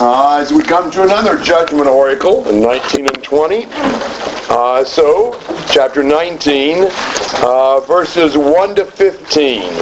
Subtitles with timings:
[0.00, 3.66] uh, as we come to another judgment oracle in 19 and 20.
[4.48, 5.38] Uh, so,
[5.70, 6.88] chapter 19,
[7.42, 9.62] uh, verses 1 to 15.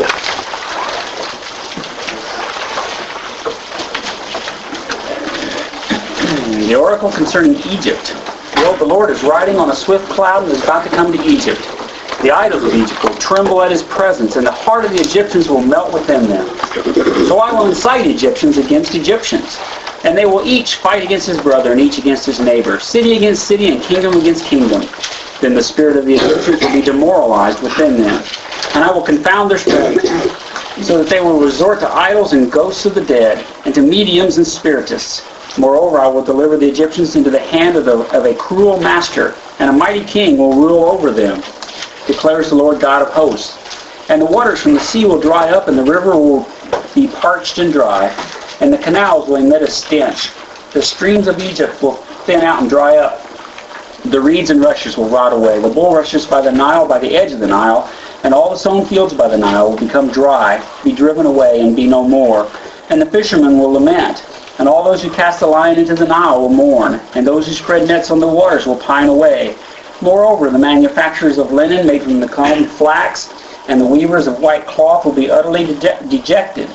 [6.68, 8.14] The oracle concerning Egypt.
[8.54, 11.24] Behold, the Lord is riding on a swift cloud and is about to come to
[11.24, 11.60] Egypt.
[12.22, 15.48] The idols of Egypt will tremble at his presence, and the heart of the Egyptians
[15.48, 16.46] will melt within them.
[17.28, 19.56] So I will incite Egyptians against Egyptians,
[20.04, 23.46] and they will each fight against his brother and each against his neighbor, city against
[23.46, 24.82] city and kingdom against kingdom.
[25.40, 28.22] Then the spirit of the Egyptians will be demoralized within them,
[28.74, 30.02] and I will confound their strength,
[30.82, 34.36] so that they will resort to idols and ghosts of the dead, and to mediums
[34.36, 35.22] and spiritists.
[35.58, 39.36] Moreover, I will deliver the Egyptians into the hand of, the, of a cruel master,
[39.58, 41.42] and a mighty king will rule over them
[42.08, 43.56] declares the Lord God of hosts.
[44.10, 46.48] And the waters from the sea will dry up, and the river will
[46.94, 48.08] be parched and dry,
[48.60, 50.30] and the canals will emit a stench.
[50.72, 53.24] The streams of Egypt will thin out and dry up.
[54.04, 55.60] The reeds and rushes will rot away.
[55.60, 57.90] The bulrushes by the Nile, by the edge of the Nile,
[58.24, 61.74] and all the sown fields by the Nile will become dry, be driven away, and
[61.74, 62.50] be no more.
[62.90, 64.24] And the fishermen will lament.
[64.58, 67.52] And all those who cast the line into the Nile will mourn, and those who
[67.52, 69.56] spread nets on the waters will pine away.
[70.00, 73.32] Moreover, the manufacturers of linen made from the combed flax
[73.68, 75.66] and the weavers of white cloth will be utterly
[76.08, 76.68] dejected,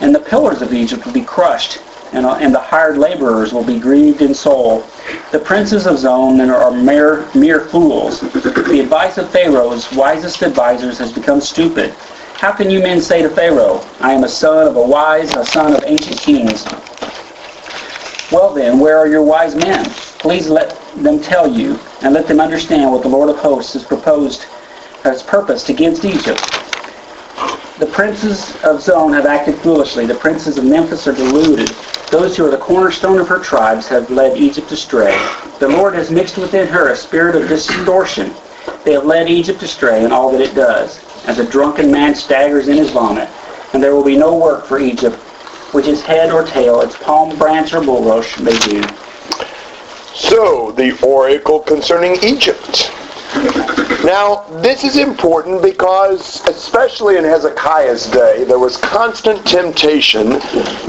[0.00, 1.78] and the pillars of Egypt will be crushed,
[2.12, 4.84] and, uh, and the hired laborers will be grieved in soul.
[5.32, 8.20] The princes of Zoan are mere, mere fools.
[8.20, 11.94] The advice of Pharaoh's wisest advisers has become stupid.
[12.34, 15.44] How can you men say to Pharaoh, I am a son of a wise, a
[15.44, 16.64] son of ancient kings?
[18.32, 19.84] Well then, where are your wise men?
[20.18, 23.84] Please let them tell you, and let them understand what the Lord of hosts has
[23.84, 24.44] proposed,
[25.02, 26.40] has purposed against Egypt.
[27.80, 30.04] The princes of Zoan have acted foolishly.
[30.04, 31.68] The princes of Memphis are deluded.
[32.10, 35.16] Those who are the cornerstone of her tribes have led Egypt astray.
[35.60, 38.34] The Lord has mixed within her a spirit of distortion.
[38.84, 42.68] They have led Egypt astray in all that it does, as a drunken man staggers
[42.68, 43.30] in his vomit.
[43.72, 45.16] And there will be no work for Egypt,
[45.72, 48.82] which is head or tail, its palm branch or bulrush may do.
[50.14, 52.92] So, the oracle concerning Egypt.
[54.04, 60.40] Now, this is important because, especially in Hezekiah's day, there was constant temptation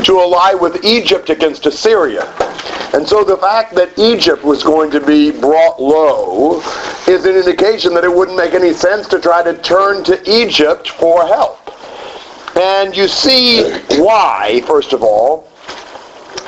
[0.04, 2.24] to ally with Egypt against Assyria.
[2.94, 6.62] And so the fact that Egypt was going to be brought low
[7.08, 10.90] is an indication that it wouldn't make any sense to try to turn to Egypt
[10.90, 11.60] for help.
[12.56, 15.51] And you see why, first of all,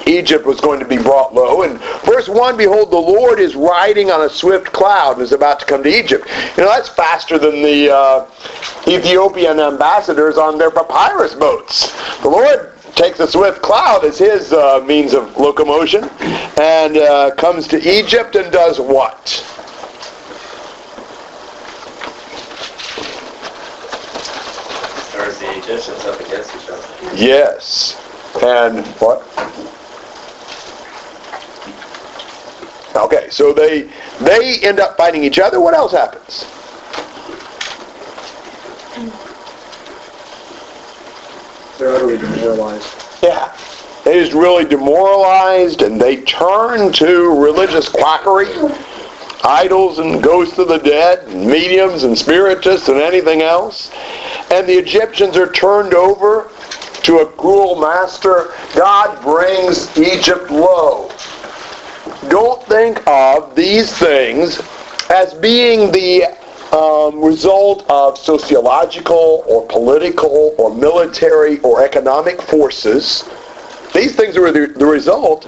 [0.07, 1.63] Egypt was going to be brought low.
[1.63, 5.59] And verse 1, behold, the Lord is riding on a swift cloud and is about
[5.59, 6.27] to come to Egypt.
[6.57, 8.25] You know, that's faster than the uh,
[8.87, 11.91] Ethiopian ambassadors on their papyrus boats.
[12.21, 16.03] The Lord takes a swift cloud as his uh, means of locomotion
[16.59, 19.27] and uh, comes to Egypt and does what?
[25.09, 27.15] Stirs the Egyptians up against each other.
[27.15, 27.99] Yes.
[28.41, 29.21] And what?
[32.95, 33.89] Okay, so they
[34.21, 35.59] they end up fighting each other.
[35.59, 36.45] What else happens?
[41.79, 42.87] They're utterly demoralized.
[43.23, 43.55] Yeah.
[44.03, 48.49] They just really demoralized and they turn to religious quackery,
[49.43, 53.91] idols and ghosts of the dead, and mediums and spiritists and anything else.
[54.51, 56.49] And the Egyptians are turned over
[57.03, 58.53] to a cruel master.
[58.75, 61.09] God brings Egypt low
[62.29, 64.61] don't think of these things
[65.09, 66.25] as being the
[66.73, 73.29] um, result of sociological or political or military or economic forces.
[73.93, 75.45] These things are the, the result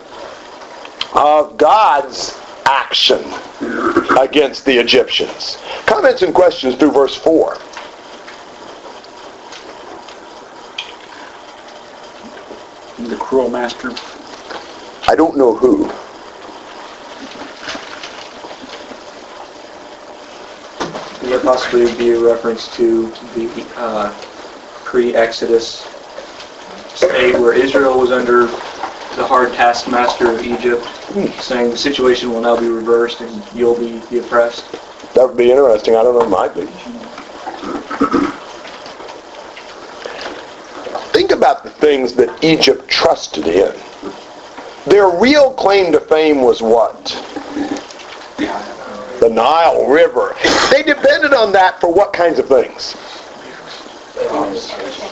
[1.15, 3.23] of God's action
[4.19, 5.57] against the Egyptians.
[5.85, 7.57] Comments and questions through verse 4.
[13.07, 13.91] The cruel master.
[15.07, 15.91] I don't know who.
[21.35, 24.17] It possibly be a reference to the uh,
[24.85, 25.85] pre-Exodus
[26.93, 28.43] state where Israel was under
[29.17, 30.87] the hard taskmaster of Egypt,
[31.41, 34.72] saying the situation will now be reversed and you'll be the oppressed.
[35.14, 35.97] That would be interesting.
[35.97, 36.26] I don't know.
[36.26, 36.67] It might be.
[41.11, 43.73] Think about the things that Egypt trusted in.
[44.85, 47.11] Their real claim to fame was what?
[49.35, 50.35] Nile River.
[50.72, 52.96] They depended on that for what kinds of things?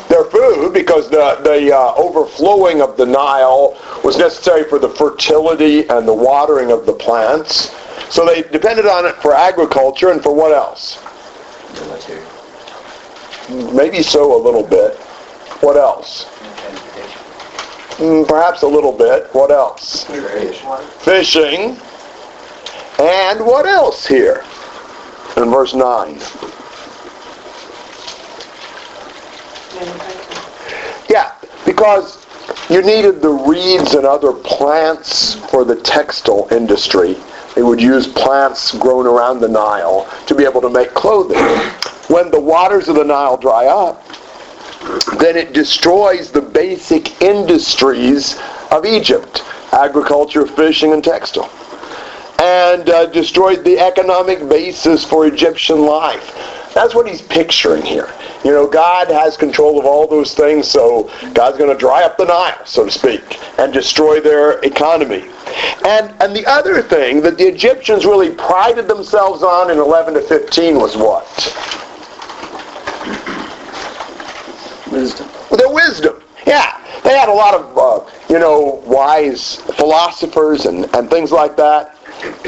[0.08, 5.88] their food because the, the uh, overflowing of the Nile was necessary for the fertility
[5.90, 7.74] and the watering of the plants.
[8.10, 11.02] So they depended on it for agriculture and for what else?
[11.74, 12.24] Military.
[13.74, 14.96] Maybe so a little bit.
[15.62, 16.26] What else?
[17.98, 19.28] Mm, Perhaps a little bit.
[19.34, 20.06] What else?
[21.04, 21.78] Fishing.
[23.00, 24.44] And what else here?
[25.38, 26.19] In verse 9.
[31.10, 31.34] Yeah,
[31.66, 32.25] because
[32.69, 37.18] you needed the reeds and other plants for the textile industry.
[37.56, 41.38] They would use plants grown around the Nile to be able to make clothing.
[42.07, 44.04] When the waters of the Nile dry up,
[45.19, 48.40] then it destroys the basic industries
[48.72, 51.50] of Egypt, agriculture, fishing, and textile.
[52.39, 56.35] And uh, destroyed the economic basis for Egyptian life.
[56.74, 58.09] That's what he's picturing here.
[58.44, 62.18] You know, God has control of all those things, so God's going to dry up
[62.18, 65.30] the Nile, so to speak, and destroy their economy.
[65.85, 70.21] And and the other thing that the Egyptians really prided themselves on in 11 to
[70.21, 71.24] 15 was what?
[74.91, 75.30] Wisdom.
[75.56, 76.24] Their wisdom.
[76.45, 81.56] Yeah, they had a lot of, uh, you know, wise philosophers and, and things like
[81.58, 81.98] that.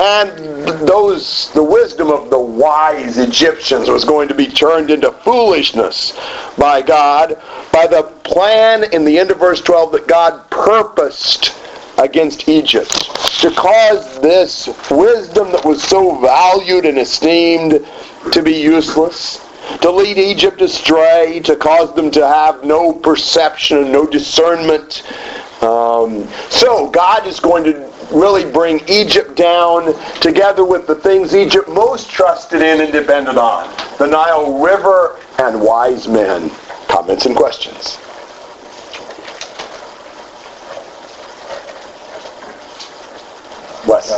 [0.02, 6.18] And those, the wisdom of the wise Egyptians was going to be turned into foolishness
[6.58, 7.42] by God,
[7.74, 11.54] by the plan in the end of verse 12 that God purposed
[11.98, 12.92] against Egypt
[13.42, 17.86] to cause this wisdom that was so valued and esteemed
[18.32, 19.45] to be useless,
[19.82, 25.04] to lead Egypt astray, to cause them to have no perception and no discernment.
[25.62, 31.68] Um, so God is going to really bring Egypt down together with the things Egypt
[31.70, 33.74] most trusted in and depended on.
[33.98, 36.52] The Nile River and wise men.
[36.88, 37.98] Comments and questions?
[43.88, 44.10] Wes?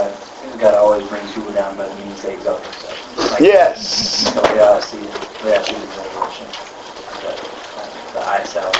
[0.59, 2.63] God, always brings people down by the means they exalt
[3.39, 4.33] Yes.
[4.33, 5.11] The way I see it,
[5.41, 5.81] the way I see the.
[7.21, 7.33] The,
[8.13, 8.73] the eye salve.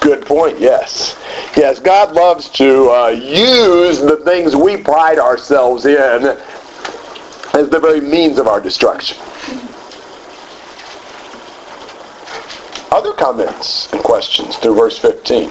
[0.00, 1.16] Good point, yes.
[1.56, 5.96] Yes, God loves to uh, use the things we pride ourselves in
[7.52, 9.18] as the very means of our destruction.
[12.92, 15.50] Other comments and questions through verse 15?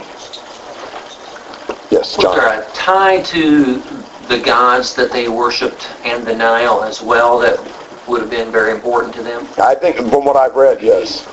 [1.92, 2.64] Yes, Was there John.
[2.64, 3.82] a tie to
[4.30, 7.60] the gods that they worshipped and the Nile as well that
[8.08, 9.46] would have been very important to them?
[9.58, 11.28] I think from what I've read, yes.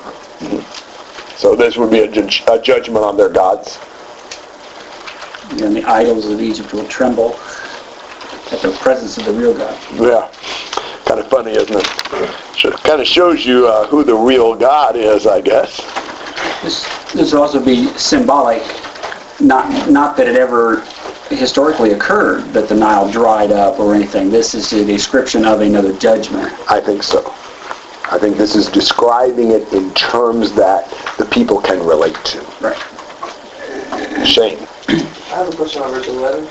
[1.37, 3.79] So this would be a, judge, a judgment on their gods.
[5.63, 7.39] And the idols of Egypt will tremble
[8.51, 9.79] at the presence of the real God.
[9.95, 10.31] Yeah,
[11.05, 11.87] kind of funny, isn't it?
[12.59, 15.77] So it Kind of shows you uh, who the real God is, I guess.
[16.63, 18.63] This, this will also be symbolic,
[19.39, 20.87] not, not that it ever
[21.29, 24.31] historically occurred that the Nile dried up or anything.
[24.31, 26.53] This is the description of another judgment.
[26.71, 27.35] I think so.
[28.11, 30.89] I think this is describing it in terms that
[31.19, 32.41] the people can relate to.
[32.61, 32.77] Right.
[34.27, 34.67] Shane.
[34.89, 36.49] I have a question on verse 11.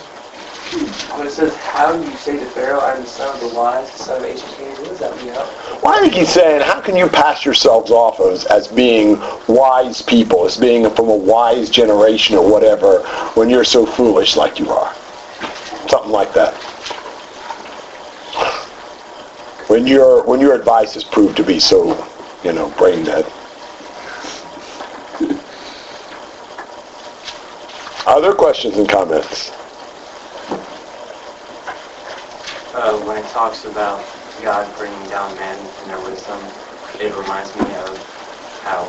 [0.71, 3.55] When it says, how do you say to Pharaoh, I am the son of the
[3.55, 5.27] wise, the son of ancient kings, what does that mean?
[5.27, 10.01] Well, I think he's saying, how can you pass yourselves off as, as being wise
[10.01, 13.03] people, as being from a wise generation or whatever,
[13.35, 14.91] when you're so foolish like you are?
[15.87, 16.53] Something like that.
[19.67, 22.07] When your when your advice is proved to be so,
[22.43, 23.25] you know, brain dead.
[28.07, 29.51] Other questions and comments?
[32.75, 34.05] Uh, when it talks about
[34.41, 36.39] God bringing down men and their wisdom,
[36.99, 38.83] it reminds me of how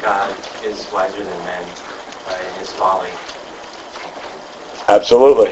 [0.00, 3.10] God is wiser than men in his folly.
[4.88, 5.50] Absolutely.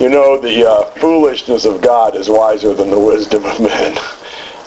[0.00, 3.96] You know, the uh, foolishness of God is wiser than the wisdom of men.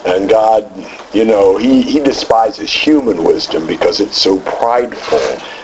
[0.05, 0.71] And God,
[1.13, 5.19] you know, he, he despises human wisdom because it's so prideful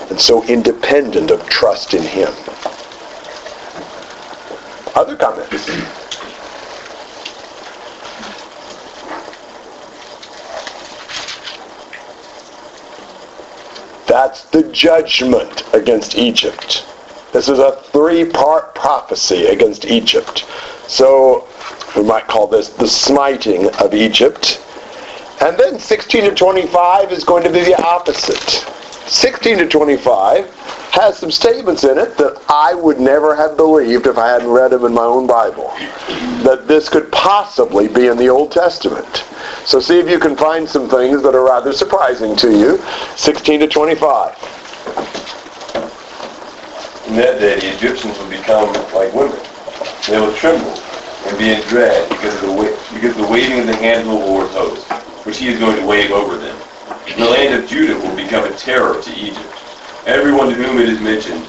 [0.09, 2.33] and so independent of trust in him.
[4.95, 6.02] Other comments?
[14.33, 16.87] That's the judgment against Egypt.
[17.33, 20.47] This is a three-part prophecy against Egypt.
[20.87, 21.47] So
[21.95, 24.59] we might call this the smiting of Egypt.
[25.39, 28.65] And then 16 to 25 is going to be the opposite.
[29.07, 30.49] 16 to 25
[30.93, 34.69] has some statements in it that I would never have believed if I hadn't read
[34.69, 35.73] them in my own Bible.
[36.45, 39.25] That this could possibly be in the Old Testament.
[39.65, 42.77] So see if you can find some things that are rather surprising to you.
[43.17, 44.35] 16 to 25.
[47.07, 49.39] In that day, the Egyptians will become like women.
[50.07, 50.77] They will tremble
[51.25, 54.07] and be in dread because of the wa- because the waving of the hand of
[54.09, 54.89] the Lord of hosts,
[55.25, 56.57] which he is going to wave over them.
[57.17, 59.62] The land of Judah will become a terror to Egypt.
[60.05, 61.47] Everyone to whom it is mentioned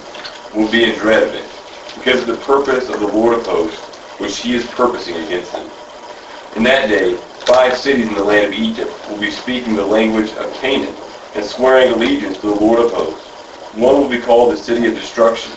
[0.55, 1.51] will be in dread of it,
[1.97, 3.81] because of the purpose of the Lord of hosts,
[4.19, 5.69] which he is purposing against them.
[6.55, 10.31] In that day, five cities in the land of Egypt will be speaking the language
[10.35, 10.95] of Canaan
[11.35, 13.27] and swearing allegiance to the Lord of hosts.
[13.75, 15.53] One will be called the city of destruction.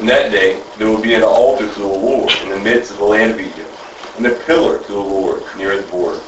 [0.00, 2.98] In that day, there will be an altar to the Lord in the midst of
[2.98, 3.70] the land of Egypt,
[4.16, 6.18] and a pillar to the Lord near the border.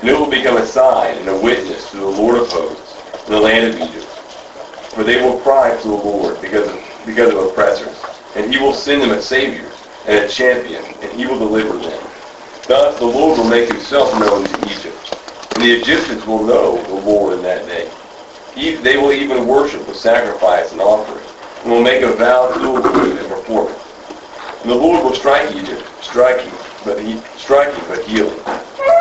[0.00, 3.32] And it will become a sign and a witness to the Lord of hosts in
[3.34, 4.15] the land of Egypt.
[4.96, 8.02] For they will cry to the Lord because of, because of oppressors,
[8.34, 9.70] and he will send them a Savior
[10.06, 12.02] and a champion, and he will deliver them.
[12.66, 15.18] Thus the Lord will make himself known to Egypt,
[15.54, 17.90] and the Egyptians will know the Lord in that day.
[18.54, 21.26] They will even worship with sacrifice and offering,
[21.60, 23.80] and will make a vow to the Lord and perform it.
[24.62, 26.54] And the Lord will strike Egypt, striking,
[26.86, 28.40] but he, striking but healing.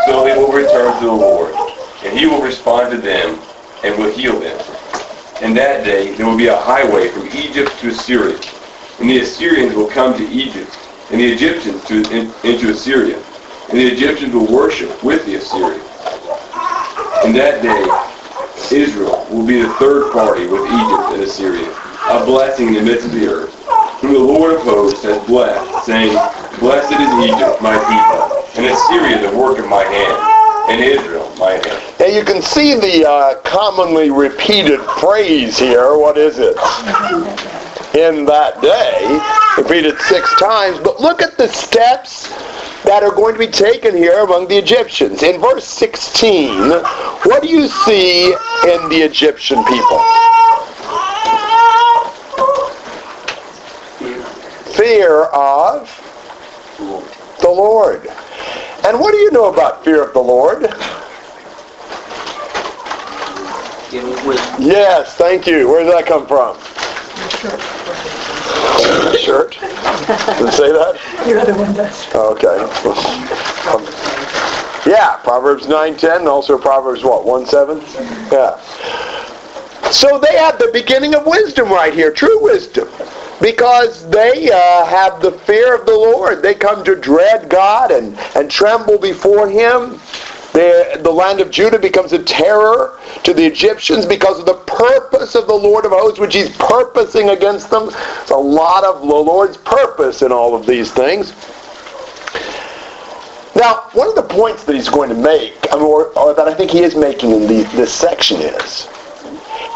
[0.07, 1.55] So they will return to the Lord,
[2.03, 3.39] and he will respond to them
[3.85, 4.74] and will heal them.
[5.41, 8.39] In that day there will be a highway from Egypt to Assyria,
[8.99, 10.77] and the Assyrians will come to Egypt,
[11.09, 13.17] and the Egyptians to, in, into Assyria,
[13.69, 15.91] and the Egyptians will worship with the Assyrians.
[17.25, 17.83] In that day
[18.75, 21.75] Israel will be the third party with Egypt and Assyria,
[22.09, 23.55] a blessing in the midst of the earth,
[24.01, 26.13] whom the Lord of hosts has blessed, saying,
[26.59, 30.34] Blessed is Egypt, my people, and Assyria, the work of my hand,
[30.69, 32.01] and Israel, my hand.
[32.01, 35.97] And you can see the uh, commonly repeated phrase here.
[35.97, 36.57] What is it?
[37.95, 39.19] In that day,
[39.57, 40.79] repeated six times.
[40.79, 42.29] But look at the steps
[42.83, 45.23] that are going to be taken here among the Egyptians.
[45.23, 46.69] In verse 16,
[47.23, 49.99] what do you see in the Egyptian people?
[54.73, 55.89] Fear of
[57.39, 58.11] the Lord.
[58.85, 60.61] And what do you know about fear of the Lord?
[63.89, 64.61] Give me wisdom.
[64.61, 65.67] Yes, thank you.
[65.67, 66.55] Where did that come from?
[69.01, 69.57] Your Shirt.
[69.59, 70.99] Didn't say that?
[71.27, 72.07] Your other one does.
[72.13, 72.57] Okay.
[74.89, 77.25] Yeah, Proverbs 9:10 and also Proverbs what?
[77.25, 77.81] 1:7?
[78.31, 78.59] Yeah.
[79.89, 82.87] So they have the beginning of wisdom right here, true wisdom.
[83.41, 86.41] Because they uh, have the fear of the Lord.
[86.41, 89.99] They come to dread God and, and tremble before Him.
[90.53, 95.35] The, the land of Judah becomes a terror to the Egyptians because of the purpose
[95.35, 97.89] of the Lord of hosts, which he's purposing against them.
[98.21, 101.33] It's a lot of the Lord's purpose in all of these things.
[103.55, 106.71] Now, one of the points that he's going to make, or, or that I think
[106.71, 108.87] he is making in the, this section is,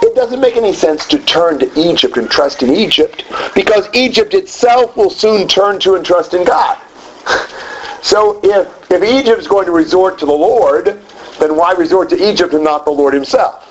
[0.02, 3.26] it doesn't make any sense to turn to Egypt and trust in Egypt
[3.56, 6.78] because Egypt itself will soon turn to and trust in God.
[8.02, 11.02] So if, if Egypt is going to resort to the Lord,
[11.40, 13.66] then why resort to Egypt and not the Lord himself?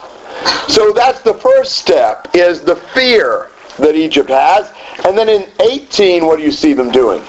[0.68, 4.70] So that's the first step, is the fear that Egypt has.
[5.04, 7.24] And then in 18, what do you see them doing?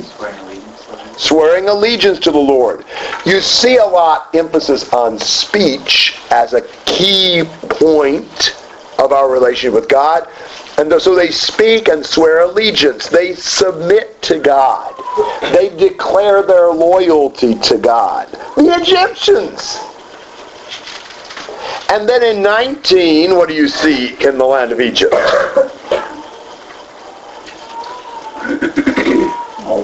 [0.00, 1.18] Swearing allegiance to him.
[1.62, 2.84] Swearing allegiance to the Lord.
[3.24, 8.56] You see a lot emphasis on speech as a key point
[8.98, 10.28] of our relationship with God.
[10.78, 13.08] And so they speak and swear allegiance.
[13.08, 14.94] They submit to God.
[15.52, 18.28] They declare their loyalty to God.
[18.56, 19.78] The Egyptians.
[21.90, 25.12] And then in 19, what do you see in the land of Egypt?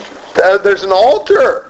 [0.43, 1.67] Uh, there's an altar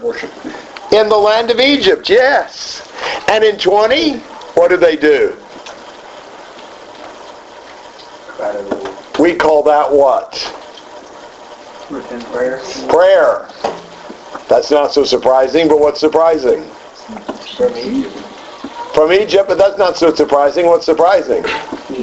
[0.93, 2.87] in the land of Egypt, yes.
[3.29, 4.19] And in 20,
[4.55, 5.37] what do they do?
[9.19, 10.33] We call that what?
[12.31, 12.61] Prayer.
[12.89, 13.49] Prayer.
[14.49, 16.65] That's not so surprising, but what's surprising?
[17.57, 18.15] From Egypt.
[18.95, 20.67] From Egypt, but that's not so surprising.
[20.67, 21.45] What's surprising?
[21.89, 22.03] He.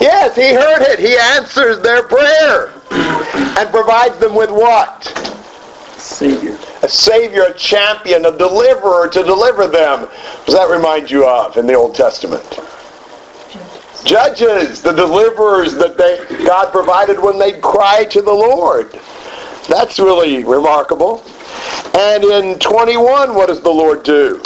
[0.00, 0.98] Yes, he heard it.
[0.98, 5.06] He answers their prayer and provides them with what?
[6.10, 6.58] Savior.
[6.82, 10.00] a savior, a champion, a deliverer to deliver them.
[10.02, 12.58] What does that remind you of in the Old Testament?
[14.04, 18.98] Judges, the deliverers that they God provided when they cried to the Lord.
[19.68, 21.22] That's really remarkable.
[21.94, 24.42] And in 21, what does the Lord do?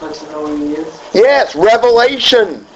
[0.00, 1.00] Let you know who he is.
[1.14, 2.66] Yes, revelation.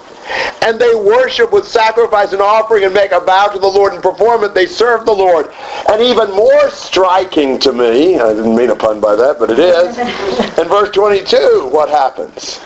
[0.62, 4.02] And they worship with sacrifice and offering and make a vow to the Lord and
[4.02, 4.54] perform it.
[4.54, 5.52] They serve the Lord.
[5.90, 9.59] And even more striking to me, I didn't mean a pun by that, but it
[9.59, 9.99] is,
[10.59, 12.61] in verse 22, what happens?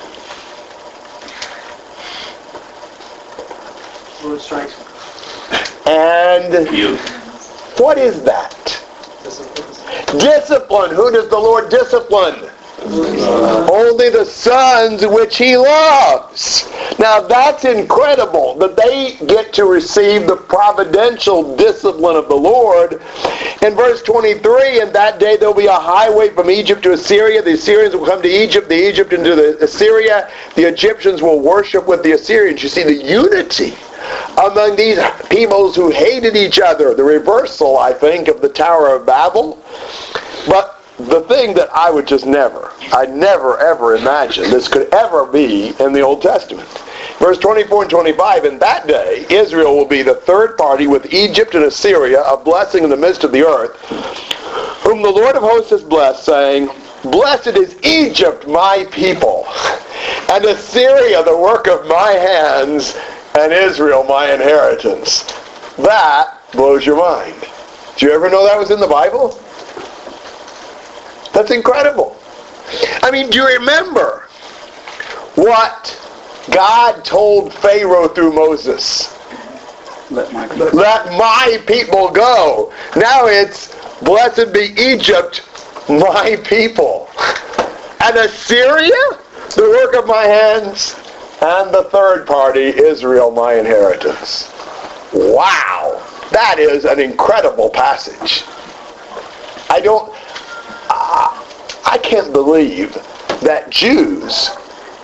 [4.23, 4.75] Lord strikes.
[5.87, 6.97] And You.
[7.79, 8.57] what is that?
[10.19, 10.95] Discipline.
[10.95, 12.50] Who does the Lord discipline?
[12.90, 16.68] Only the sons which he loves.
[16.99, 23.00] Now that's incredible that they get to receive the providential discipline of the Lord.
[23.62, 27.42] In verse 23, in that day there'll be a highway from Egypt to Assyria.
[27.42, 30.28] The Assyrians will come to Egypt, the Egypt into the Assyria.
[30.56, 32.61] The Egyptians will worship with the Assyrians.
[32.62, 33.76] You see the unity
[34.37, 36.94] among these peoples who hated each other.
[36.94, 39.62] The reversal, I think, of the Tower of Babel.
[40.49, 45.26] But the thing that I would just never, I never ever imagine this could ever
[45.26, 46.69] be in the Old Testament.
[47.19, 51.54] Verse 24 and 25, in that day, Israel will be the third party with Egypt
[51.54, 53.76] and Assyria, a blessing in the midst of the earth,
[54.83, 56.71] whom the Lord of hosts has blessed, saying,
[57.02, 59.47] Blessed is Egypt, my people,
[60.30, 62.97] and Assyria, the work of my hands,
[63.38, 65.23] and Israel, my inheritance.
[65.76, 67.37] That blows your mind.
[67.97, 69.38] Do you ever know that was in the Bible?
[71.32, 72.16] That's incredible.
[73.02, 74.28] I mean, do you remember
[75.34, 75.96] what
[76.50, 79.16] God told Pharaoh through Moses?
[80.10, 80.66] Let my people.
[80.72, 82.72] Let my people go.
[82.96, 85.46] Now it's, blessed be Egypt,
[85.88, 87.08] my people.
[88.02, 88.90] And Assyria,
[89.54, 90.96] the work of my hands.
[91.42, 94.52] And the third party, Israel, my inheritance.
[95.12, 96.06] Wow.
[96.32, 98.44] That is an incredible passage.
[99.70, 100.12] I don't,
[100.90, 102.94] I, I can't believe
[103.42, 104.50] that Jews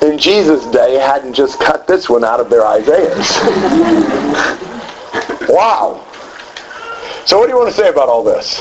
[0.02, 3.36] in Jesus' day hadn't just cut this one out of their Isaiahs.
[5.48, 6.04] wow.
[7.24, 8.60] So what do you want to say about all this?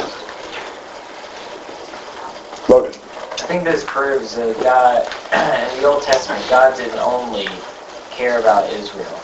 [2.69, 2.93] Logan.
[2.93, 5.05] I think this proves that God,
[5.73, 7.49] in the Old Testament, God didn't only
[8.11, 9.19] care about Israel.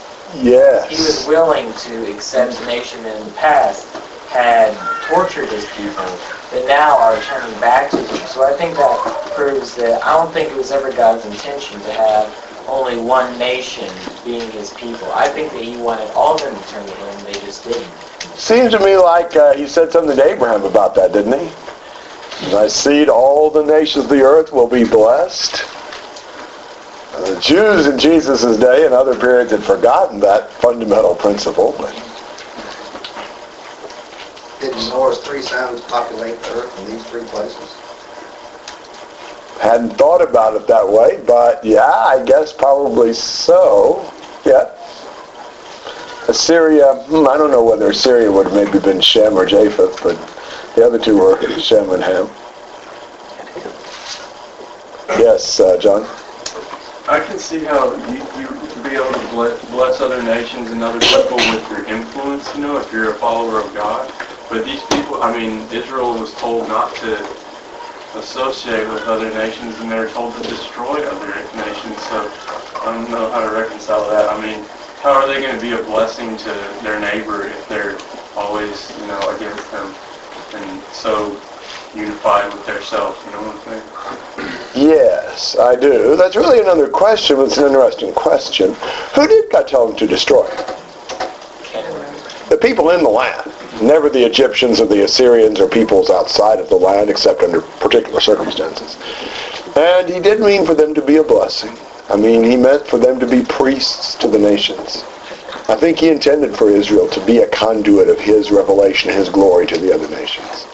[0.87, 3.87] He was willing to accept a nation in the past
[4.31, 4.73] had
[5.07, 6.05] tortured his people,
[6.51, 8.27] that now are turning back to him.
[8.27, 11.93] So I think that proves that I don't think it was ever God's intention to
[11.93, 15.11] have only one nation being his people.
[15.11, 17.91] I think that he wanted all of them to turn to him, they just didn't.
[18.37, 22.51] Seems to me like uh, he said something to Abraham about that, didn't he?
[22.51, 25.63] Thy seed, all the nations of the earth will be blessed.
[27.13, 31.93] Uh, the Jews in Jesus' day and other periods had forgotten that fundamental principle, but
[34.91, 37.77] Did Noah's three sons populate the earth in these three places?
[39.61, 41.23] hadn't thought about it that way.
[41.25, 44.11] But yeah, I guess probably so.
[44.43, 44.69] Yeah.
[46.27, 50.17] Assyria, hmm, I don't know whether Assyria would have maybe been Shem or Japheth, but
[50.75, 52.29] the other two were Shem and Ham.
[55.17, 56.03] Yes, uh, John?
[57.07, 60.83] I can see how you, you could be able to bless, bless other nations and
[60.83, 64.11] other people with your influence, you know, if you're a follower of God.
[64.51, 67.25] But these people, I mean, Israel was told not to
[68.15, 71.97] associate with other nations, and they're told to destroy other nations.
[72.09, 72.29] So
[72.81, 74.29] I don't know how to reconcile that.
[74.29, 74.65] I mean,
[74.99, 76.49] how are they going to be a blessing to
[76.83, 77.97] their neighbor if they're
[78.35, 79.95] always, you know, against them
[80.53, 81.39] and so
[81.95, 83.21] unified with themselves?
[83.25, 84.89] You know what I'm saying?
[84.89, 86.17] Yes, I do.
[86.17, 88.75] That's really another question, but it's an interesting question.
[89.15, 90.45] Who did God tell them to destroy?
[92.49, 93.49] The people in the land.
[93.81, 98.21] Never the Egyptians or the Assyrians or peoples outside of the land except under particular
[98.21, 98.97] circumstances.
[99.75, 101.75] And he did mean for them to be a blessing.
[102.09, 105.03] I mean, he meant for them to be priests to the nations.
[105.69, 109.65] I think he intended for Israel to be a conduit of his revelation, his glory
[109.67, 110.67] to the other nations.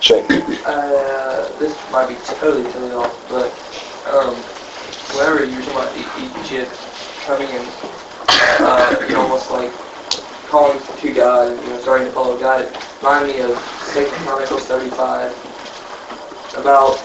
[0.00, 0.24] Shane.
[0.64, 3.52] Uh, this might be totally, totally off, but
[4.10, 4.34] um,
[5.14, 6.72] whenever you're talking about Egypt
[7.24, 7.66] coming in,
[8.60, 9.72] uh, you almost like
[10.48, 13.58] calling to God and you know starting to follow God, it reminded me of
[13.92, 15.32] Second Chronicles 35
[16.56, 16.98] about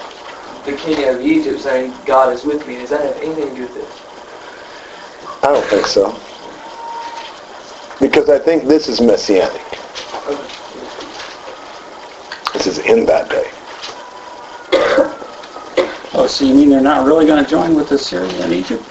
[0.66, 3.62] the king of Egypt saying, "God is with me." Does that have anything to do
[3.64, 4.00] with this?
[5.44, 6.18] I don't think so.
[8.00, 9.62] Because I think this is messianic.
[10.28, 10.48] Okay.
[12.54, 13.50] This is in that day.
[16.16, 18.84] Oh, so you mean they're not really going to join with Assyria and Egypt?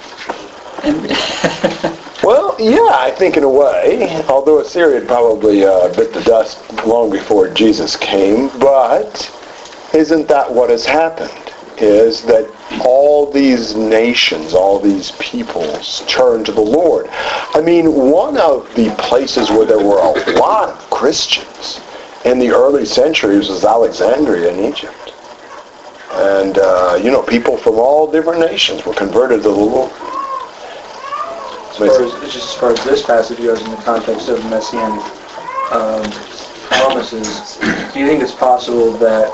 [0.83, 1.09] And
[2.59, 6.61] Well, yeah, I think in a way, although Assyria had probably uh, bit the dust
[6.85, 9.31] long before Jesus came, but
[9.95, 11.31] isn't that what has happened?
[11.77, 12.47] Is that
[12.85, 17.07] all these nations, all these peoples turn to the Lord.
[17.11, 21.81] I mean, one of the places where there were a lot of Christians
[22.23, 25.13] in the early centuries was Alexandria in Egypt.
[26.11, 30.12] And, uh, you know, people from all different nations were converted to the Lord.
[31.73, 35.03] As far as, just as far as this passage goes in the context of messianic
[35.71, 36.03] um,
[36.69, 37.57] promises,
[37.91, 39.33] do you think it's possible that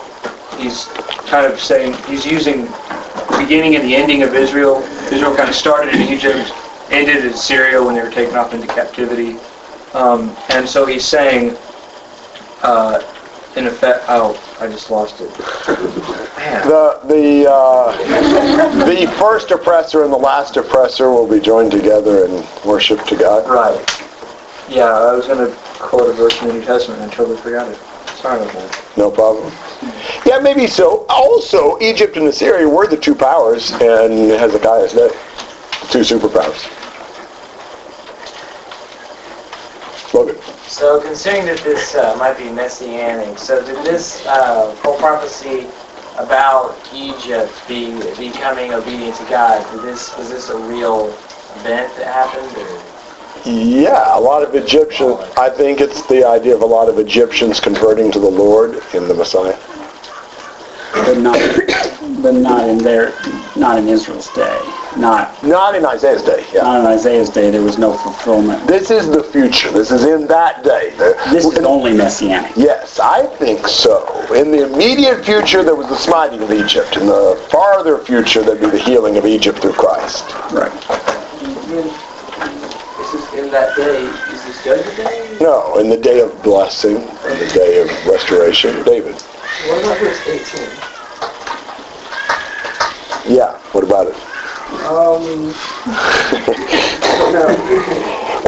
[0.58, 0.86] he's
[1.30, 4.78] kind of saying, he's using the beginning and the ending of Israel?
[5.12, 6.50] Israel kind of started in Egypt,
[6.90, 9.38] ended in Syria when they were taken off into captivity.
[9.94, 11.58] Um, and so he's saying,
[12.62, 13.02] uh,
[13.58, 16.26] in effect, oh, I just lost it.
[16.52, 16.68] Man.
[16.68, 22.46] The the uh, the first oppressor and the last oppressor will be joined together in
[22.66, 23.48] worship to God.
[23.48, 24.06] Right.
[24.68, 27.38] Yeah, I was going to quote a verse from the New Testament and I totally
[27.38, 27.80] forgot it.
[28.18, 28.84] Sorry about that.
[28.98, 29.54] No problem.
[30.26, 31.06] Yeah, maybe so.
[31.10, 35.10] Also, Egypt and Assyria were the two powers in Hezekiah's day,
[35.90, 36.68] two superpowers.
[40.14, 40.36] Logan.
[40.68, 45.68] So considering that this uh, might be messianic, so did this uh, whole prophecy
[46.20, 51.08] about Egypt be becoming obedient to God, did this was this a real
[51.56, 52.56] event that happened?
[52.58, 52.82] Or?
[53.46, 55.18] Yeah, a lot of Egyptians.
[55.38, 59.08] I think it's the idea of a lot of Egyptians converting to the Lord in
[59.08, 59.58] the Messiah.
[60.94, 61.38] But not,
[62.22, 63.14] but not in their,
[63.56, 64.60] not in Israel's day.
[64.98, 66.46] Not, Not in Isaiah's day.
[66.52, 66.64] Yeah.
[66.64, 67.52] not in Isaiah's day.
[67.52, 68.66] There was no fulfillment.
[68.68, 69.72] This is the future.
[69.72, 70.90] This is in that day.
[70.98, 72.52] The- This is only messianic.
[72.58, 74.26] Yes, I think so.
[74.34, 76.98] In the immediate future, there was the smiting of Egypt.
[76.98, 80.26] In the farther future, there'd be the healing of Egypt through Christ.
[80.52, 80.72] Right.
[82.98, 85.38] This is in that day, is this judgment day?
[85.40, 88.84] No, in the day of blessing, in the day of restoration.
[88.84, 89.16] David.
[89.68, 90.70] What about verse 18?
[93.36, 94.16] Yeah, what about it?
[94.86, 95.54] Um,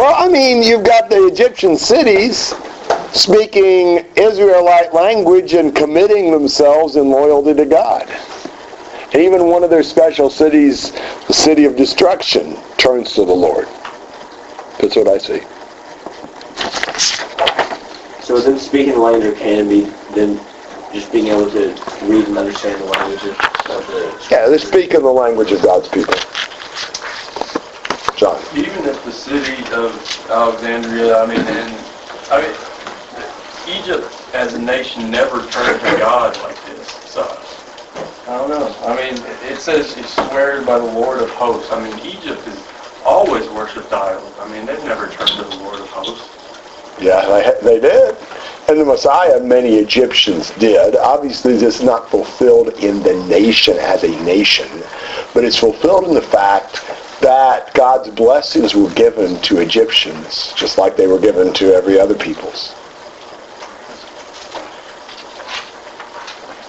[0.02, 2.56] Well, I mean, you've got the Egyptian cities
[3.12, 8.10] speaking Israelite language and committing themselves in loyalty to God.
[9.14, 10.92] Even one of their special cities,
[11.28, 13.68] the city of destruction, turns to the Lord.
[14.80, 15.42] That's what I see.
[18.24, 19.82] So then speaking the language can be
[20.16, 20.40] then
[20.94, 21.68] just being able to
[22.04, 23.32] read and understand the language of,
[23.70, 26.14] of the Yeah, they're speaking the language of God's people.
[28.18, 28.40] John.
[28.56, 29.96] Even if the city of
[30.30, 31.74] Alexandria, I mean, and,
[32.30, 37.24] I mean, Egypt as a nation never turned to God like this, so,
[38.28, 38.76] I don't know.
[38.86, 41.72] I mean, it- it says it's sweared by the Lord of hosts.
[41.72, 42.64] I mean, Egypt has
[43.06, 44.34] always worshipped idols.
[44.40, 46.30] I mean, they've never turned to the Lord of hosts.
[47.00, 47.26] Yeah,
[47.62, 48.16] they, they did.
[48.68, 50.96] And the Messiah, many Egyptians did.
[50.96, 54.68] Obviously, this is not fulfilled in the nation as a nation,
[55.34, 56.82] but it's fulfilled in the fact
[57.22, 62.16] that God's blessings were given to Egyptians, just like they were given to every other
[62.16, 62.74] peoples.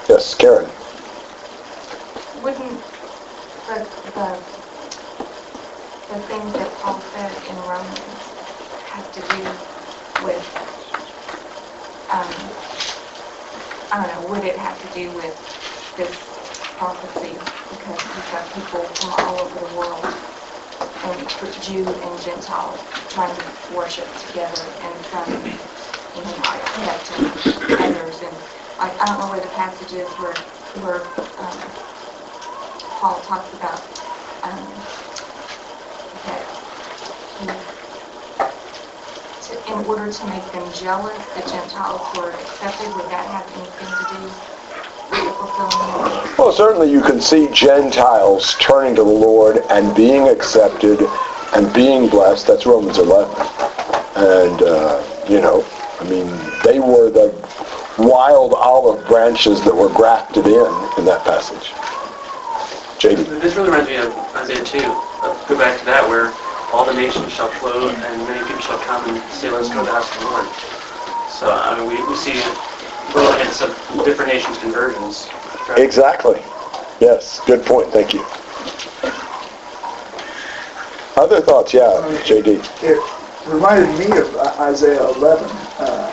[0.08, 0.68] Yes, Karen.
[2.42, 2.82] Wouldn't
[3.66, 4.38] the, the,
[6.08, 7.96] the things that Paul said in Romans
[8.84, 9.71] have to do
[10.22, 10.48] with,
[12.10, 12.56] um,
[13.92, 15.40] I don't know, would it have to do with
[15.96, 16.30] this
[16.76, 17.38] prophecy?
[17.70, 20.14] Because you've people from all over the world,
[21.04, 21.28] and
[21.60, 25.30] Jew and Gentile, trying to worship together, and some,
[26.14, 28.38] you know, I connect to others, and
[28.78, 30.34] I, I don't know where the passage is where,
[30.74, 31.72] where, um,
[33.00, 33.82] Paul talks about,
[34.42, 34.86] um,
[36.24, 36.52] that
[39.52, 43.88] to, in order to make them jealous, the Gentiles were accepted, would that have anything
[43.88, 44.22] to do
[45.10, 50.28] with the fulfillment Well, certainly you can see Gentiles turning to the Lord and being
[50.28, 51.00] accepted
[51.54, 52.46] and being blessed.
[52.46, 53.28] That's Romans 11.
[54.16, 55.64] And, uh, you know,
[56.00, 56.26] I mean,
[56.64, 57.30] they were the
[57.98, 60.66] wild olive branches that were grafted in
[60.98, 61.72] in that passage.
[62.98, 63.40] JD.
[63.40, 64.78] This really reminds me of Isaiah 2.
[64.78, 66.32] Uh, Go back to that where
[66.72, 69.84] all the nations shall flow and many people shall come and say, let's go to
[69.84, 70.46] the house of the Lord.
[71.28, 72.34] So, I mean, we, we see
[73.14, 73.70] little hints of
[74.04, 75.28] different nations' conversions.
[75.76, 76.40] Exactly.
[77.00, 77.92] Yes, good point.
[77.92, 78.20] Thank you.
[81.20, 81.74] Other thoughts?
[81.74, 81.90] Yeah,
[82.24, 82.64] JD.
[82.82, 82.98] It
[83.46, 85.44] reminded me of uh, Isaiah 11,
[85.78, 86.10] uh,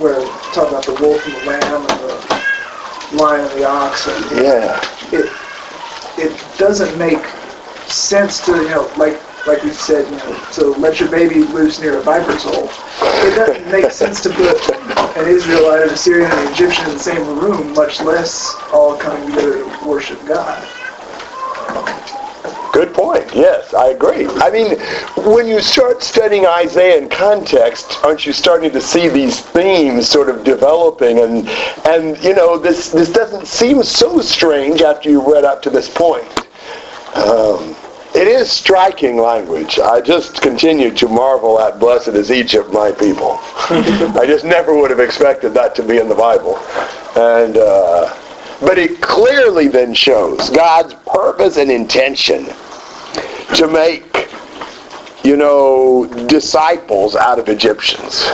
[0.00, 4.08] where talking about the wolf and the lamb and the lion and the ox.
[4.08, 4.80] And Yeah.
[5.12, 5.30] it,
[6.18, 7.24] it doesn't make
[7.86, 11.80] sense to, you know, like like we said, you know, so let your baby loose
[11.80, 12.68] near a viper's hole.
[13.26, 14.70] It doesn't make sense to put
[15.16, 19.28] an Israelite, an Assyrian, and an Egyptian in the same room, much less all coming
[19.30, 20.66] together to worship God.
[22.72, 23.34] Good point.
[23.34, 24.26] Yes, I agree.
[24.28, 24.78] I mean,
[25.26, 30.28] when you start studying Isaiah in context, aren't you starting to see these themes sort
[30.28, 31.18] of developing?
[31.18, 31.48] And
[31.86, 35.88] and you know, this this doesn't seem so strange after you read up to this
[35.88, 36.28] point.
[37.16, 37.74] Um,
[38.14, 39.78] it is striking language.
[39.78, 43.38] I just continue to marvel at "Blessed is Egypt, my people."
[43.70, 46.56] I just never would have expected that to be in the Bible,
[47.16, 47.56] and.
[47.56, 48.14] Uh,
[48.60, 52.46] but it clearly then shows God's purpose and intention
[53.54, 54.28] to make,
[55.22, 58.24] you know, disciples out of Egyptians.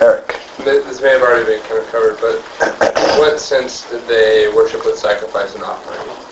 [0.00, 0.38] Eric.
[0.58, 2.40] This may have already been kind of covered, but
[3.18, 6.23] what sense did they worship with sacrifice and offering?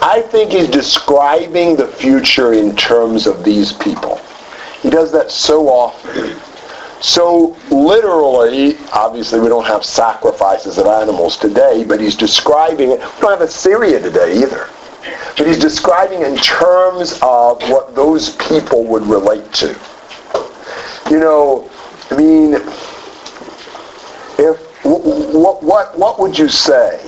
[0.00, 4.20] I think he's describing the future in terms of these people.
[4.82, 6.38] He does that so often.
[7.00, 13.00] So literally, obviously we don't have sacrifices of animals today, but he's describing it.
[13.00, 14.68] We don't have Assyria today either.
[15.36, 19.78] But he's describing in terms of what those people would relate to.
[21.10, 21.70] You know,
[22.10, 22.54] I mean,
[24.38, 27.00] if what what what would you say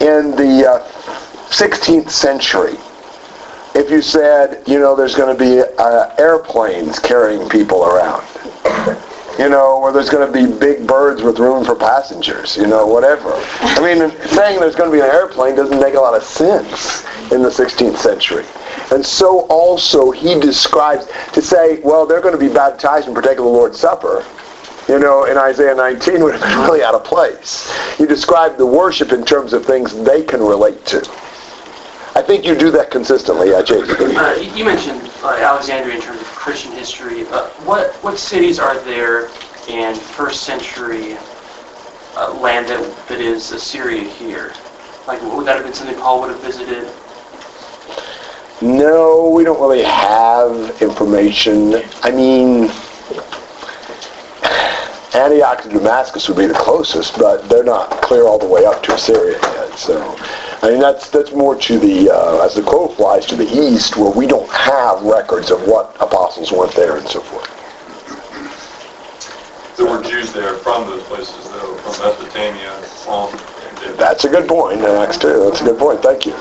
[0.00, 1.17] in the uh,
[1.58, 2.76] 16th century
[3.74, 8.24] if you said, you know, there's going to be uh, airplanes carrying people around?
[9.38, 12.86] you know, or there's going to be big birds with room for passengers, you know,
[12.86, 13.32] whatever.
[13.60, 17.04] I mean, saying there's going to be an airplane doesn't make a lot of sense
[17.30, 18.44] in the 16th century.
[18.90, 23.38] And so also he describes, to say, well, they're going to be baptized and partake
[23.38, 24.24] of the Lord's Supper,
[24.88, 27.72] you know, in Isaiah 19 would have been really out of place.
[28.00, 31.08] You describe the worship in terms of things they can relate to.
[32.18, 33.88] I think you do that consistently, uh, James.
[33.90, 37.24] Uh, you mentioned uh, Alexandria in terms of Christian history.
[37.28, 39.28] Uh, what what cities are there
[39.68, 41.16] in first century
[42.16, 44.52] uh, land that, that is Assyria here?
[45.06, 46.92] Like, would that have been something Paul would have visited?
[48.60, 51.84] No, we don't really have information.
[52.02, 52.68] I mean,
[55.18, 58.82] Antioch and Damascus would be the closest, but they're not clear all the way up
[58.84, 59.76] to Assyria yet.
[59.78, 60.16] So,
[60.62, 63.96] I mean, that's that's more to the uh, as the crow flies to the east,
[63.96, 67.50] where we don't have records of what apostles went there and so forth.
[69.76, 72.72] There were Jews there from those places, though, from Mesopotamia
[73.06, 73.32] on.
[73.96, 75.44] That's a good point, Acts two.
[75.44, 76.02] That's a good point.
[76.02, 76.34] Thank you.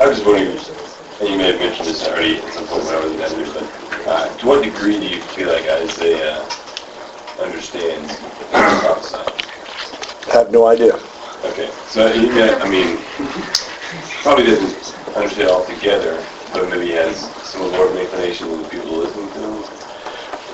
[0.00, 0.58] I was wondering,
[1.20, 3.44] and you may have mentioned this already at some point when I was in Ezra,
[3.54, 6.46] but uh, to what degree do you feel like Isaiah
[7.38, 8.10] understands?
[8.52, 10.94] I have no idea.
[11.44, 12.98] Okay, so he I mean,
[14.22, 18.96] probably doesn't understand altogether, but maybe he has some of more inclination with the people
[18.98, 19.79] listening to him.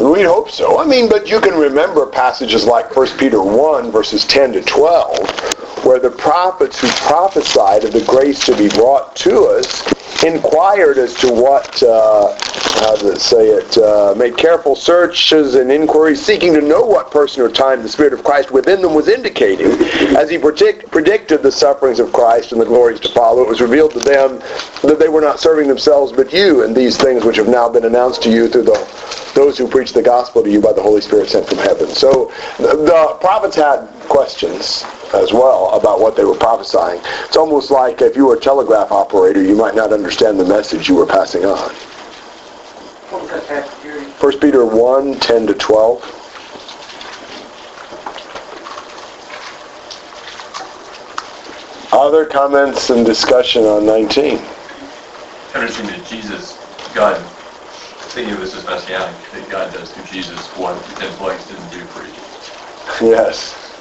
[0.01, 0.79] We hope so.
[0.79, 5.85] I mean, but you can remember passages like 1 Peter 1, verses 10 to 12,
[5.87, 9.83] where the prophets who prophesied of the grace to be brought to us
[10.23, 12.37] inquired as to what, uh,
[12.81, 17.43] how to say it, uh, made careful searches and inquiries, seeking to know what person
[17.43, 19.71] or time the Spirit of Christ within them was indicating.
[20.17, 23.61] As he predict, predicted the sufferings of Christ and the glories to follow, it was
[23.61, 24.39] revealed to them
[24.83, 27.85] that they were not serving themselves but you and these things which have now been
[27.85, 31.01] announced to you through the, those who preach the gospel to you by the Holy
[31.01, 31.89] Spirit sent from heaven.
[31.89, 37.01] So the, prophets had questions as well about what they were prophesying.
[37.25, 40.89] It's almost like if you were a telegraph operator, you might not understand the message
[40.89, 41.71] you were passing on.
[43.11, 44.05] What was that passage, Jerry?
[44.05, 46.23] 1 Peter 1, 10 to 12.
[51.93, 54.39] Other comments and discussion on 19?
[55.55, 56.59] Interesting that Jesus,
[56.95, 57.25] God,
[58.17, 61.69] thinking of this as messianic, that God does through Jesus what the ten plagues didn't
[61.69, 62.51] do for Egypt.
[63.03, 63.75] Yes.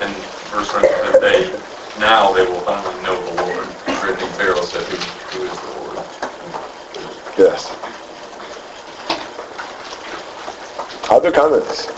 [0.00, 0.16] And
[0.48, 0.88] verse 20,
[1.20, 1.60] they,
[1.98, 3.66] now they will finally know the Lord.
[3.84, 5.98] For I think Pharaoh said, who, who is the Lord?
[7.36, 7.76] Yes.
[11.10, 11.90] Other comments?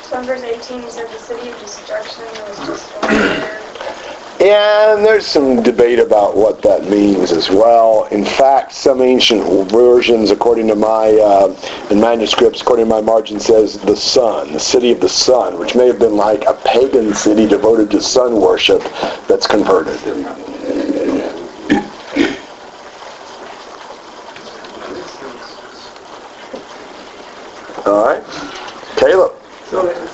[0.00, 3.69] So in verse 18, you said the city of destruction was just there.
[4.40, 8.06] And there's some debate about what that means as well.
[8.06, 11.54] In fact, some ancient versions, according to my uh,
[11.90, 15.74] in manuscripts, according to my margin, says the sun, the city of the sun, which
[15.74, 18.82] may have been like a pagan city devoted to sun worship
[19.28, 20.00] that's converted.
[27.84, 28.22] All right,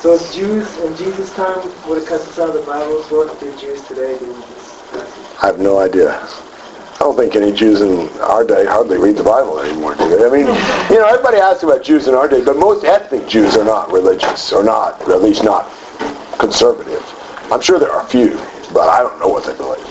[0.07, 0.21] Caleb.
[0.21, 3.03] So, so Jews in Jesus' time, would have cuss us out of the Bible?
[3.05, 5.43] What do Jews today do with this passage?
[5.43, 6.19] I have no idea.
[6.21, 10.25] I don't think any Jews in our day hardly read the Bible anymore, do they?
[10.25, 10.47] I mean,
[10.91, 13.93] you know, everybody asks about Jews in our day, but most ethnic Jews are not
[13.93, 15.71] religious, or not, or at least not
[16.39, 17.05] conservative.
[17.53, 18.37] I'm sure there are a few,
[18.73, 19.85] but I don't know what they believe.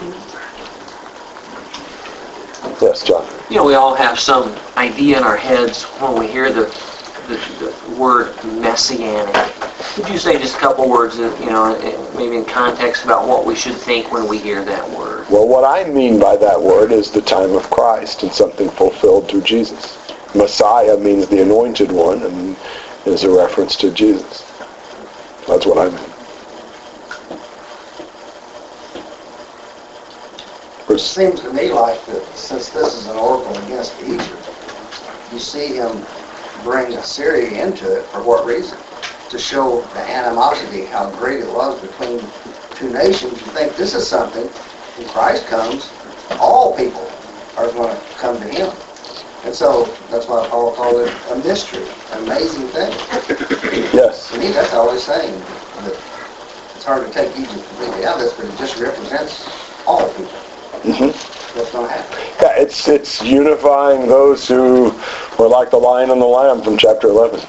[2.81, 3.25] Yes, John.
[3.49, 6.65] You know, we all have some idea in our heads when we hear the,
[7.27, 9.33] the, the word messianic.
[9.95, 13.45] Could you say just a couple words, uh, you know, maybe in context about what
[13.45, 15.27] we should think when we hear that word?
[15.29, 19.29] Well, what I mean by that word is the time of Christ and something fulfilled
[19.29, 19.97] through Jesus.
[20.35, 22.57] Messiah means the anointed one and
[23.05, 24.51] is a reference to Jesus.
[25.47, 26.11] That's what I mean.
[30.89, 34.49] It seems to me like that since this is an oracle against Egypt,
[35.31, 36.05] you see him
[36.65, 38.79] bring Assyria into it for what reason?
[39.29, 42.19] To show the animosity, how great it was between
[42.73, 43.33] two nations.
[43.33, 44.47] You think this is something,
[44.97, 45.91] when Christ comes,
[46.41, 47.07] all people
[47.55, 48.73] are going to come to him.
[49.45, 52.91] And so that's why Paul called it a mystery, an amazing thing.
[53.93, 54.31] Yes.
[54.31, 55.39] To me, that's all he's saying.
[55.85, 56.01] That
[56.75, 59.47] it's hard to take Egypt completely out of this, but it just represents
[59.85, 60.39] all people.
[60.81, 61.34] Mm-hmm.
[61.55, 62.19] What's going to happen?
[62.41, 64.91] Yeah, it's it's unifying those who
[65.39, 67.39] were like the lion and the lamb from chapter 11.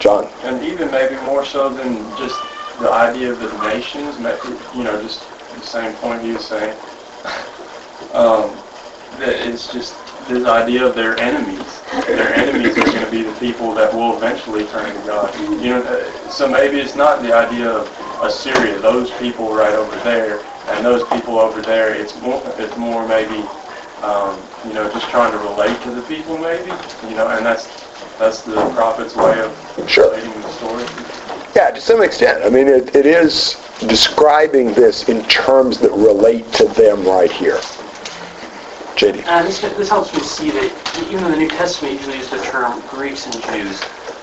[0.00, 0.24] John.
[0.42, 2.40] And even maybe more so than just
[2.80, 5.22] the idea of the nations, maybe, you know, just
[5.54, 6.76] the same point he was saying.
[8.12, 8.50] Um,
[9.18, 9.94] that it's just
[10.28, 11.80] this idea of their enemies.
[12.06, 15.34] Their enemies are going to be the people that will eventually turn to God.
[15.40, 17.88] You know, uh, so maybe it's not the idea of
[18.22, 21.94] Assyria, those people right over there, and those people over there.
[21.94, 23.46] It's more, it's more maybe,
[24.02, 26.70] um, you know, just trying to relate to the people, maybe.
[27.08, 27.66] You know, and that's
[28.18, 30.10] that's the prophet's way of Sure.
[30.10, 30.84] relating the story.
[31.56, 32.44] Yeah, to some extent.
[32.44, 37.58] I mean, it, it is describing this in terms that relate to them right here.
[38.96, 39.24] JD.
[39.26, 42.42] Uh, this, this helps me see that even though the New Testament usually uses the
[42.44, 43.80] term Greeks and Jews,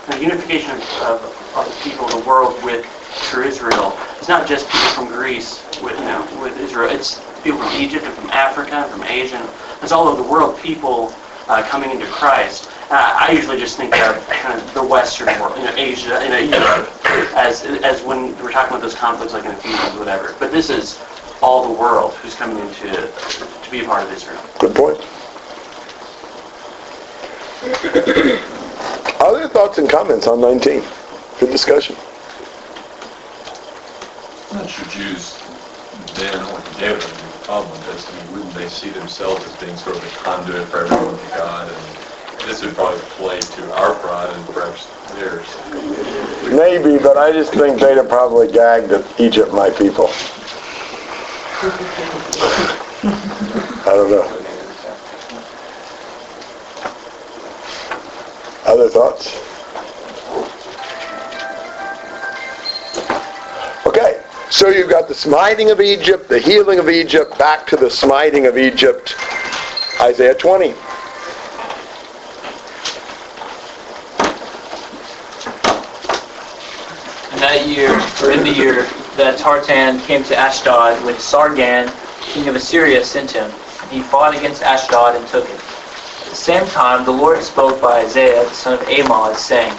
[0.08, 2.86] the unification of, of, of the people of the world with
[3.30, 6.90] true Israel, it's not just people from Greece with, you know, with Israel.
[6.90, 9.42] It's people from Egypt and from Africa, and from Asia.
[9.82, 11.14] It's all over the world, people
[11.48, 12.70] uh, coming into Christ.
[12.92, 16.30] Uh, I usually just think of kind of the Western world, you know, Asia, you
[16.30, 16.90] know, Europe,
[17.36, 20.36] as, as when we're talking about those conflicts like in Ephesians, whatever.
[20.40, 21.00] But this is
[21.42, 24.42] all the world who's coming into to be a part of Israel.
[24.60, 25.00] Good point.
[29.22, 30.84] Other thoughts and comments on 19?
[31.40, 31.96] Good discussion.
[34.52, 35.42] Not sure Jews
[36.16, 38.10] then, like they would have a problem with this.
[38.12, 41.28] I mean, wouldn't they see themselves as being sort of a conduit for everyone to
[41.28, 41.70] God?
[41.70, 45.48] And this would probably play to our pride and perhaps theirs.
[46.50, 50.10] Maybe, but I just think they'd have probably gagged at Egypt, my people.
[53.86, 54.46] I don't know.
[58.66, 59.49] Other thoughts?
[64.50, 68.48] So you've got the smiting of Egypt, the healing of Egypt, back to the smiting
[68.48, 69.16] of Egypt.
[70.02, 70.70] Isaiah 20.
[70.70, 70.76] In
[77.40, 77.92] that year,
[78.24, 78.84] or in the year
[79.18, 83.52] that Tartan came to Ashdod, when Sargon, king of Assyria, sent him,
[83.92, 85.60] he fought against Ashdod and took it.
[85.60, 89.74] At the same time, the Lord spoke by Isaiah, the son of Amoz, saying,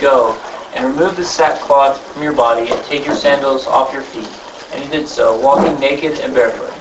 [0.00, 0.38] Go,
[0.76, 4.28] and remove the sackcloth from your body, and take your sandals off your feet.
[4.70, 6.74] And he did so, walking naked and barefoot.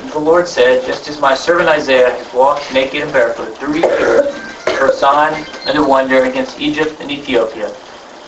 [0.00, 3.76] And the Lord said, Just as my servant Isaiah has walked naked and barefoot through
[3.76, 4.32] Egypt,
[4.76, 7.72] for a sign and a wonder against Egypt and Ethiopia,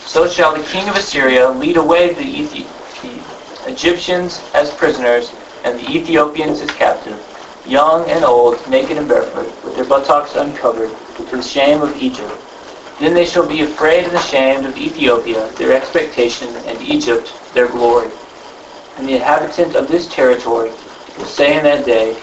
[0.05, 2.67] so shall the king of Assyria lead away the, Ethi-
[3.01, 5.33] the Egyptians as prisoners,
[5.65, 7.21] and the Ethiopians as captives,
[7.67, 12.31] young and old, naked and barefoot, with their buttocks uncovered, to the shame of Egypt.
[12.99, 18.09] Then they shall be afraid and ashamed of Ethiopia, their expectation, and Egypt, their glory.
[18.97, 20.71] And the inhabitant of this territory
[21.17, 22.15] will say in that day,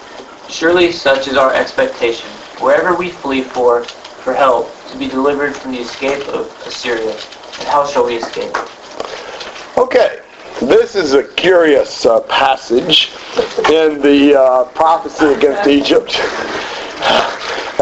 [0.48, 5.72] Surely such is our expectation, wherever we flee for, for help, to be delivered from
[5.72, 7.12] the escape of Assyria.
[7.58, 8.54] And how shall we escape?
[9.78, 10.20] Okay,
[10.60, 13.12] this is a curious uh, passage
[13.70, 16.12] in the uh, prophecy against Egypt.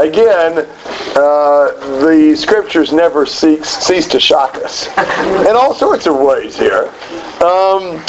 [0.01, 0.67] Again,
[1.15, 4.87] uh, the scriptures never cease, cease to shock us
[5.47, 6.93] in all sorts of ways here.
[7.45, 8.03] Um,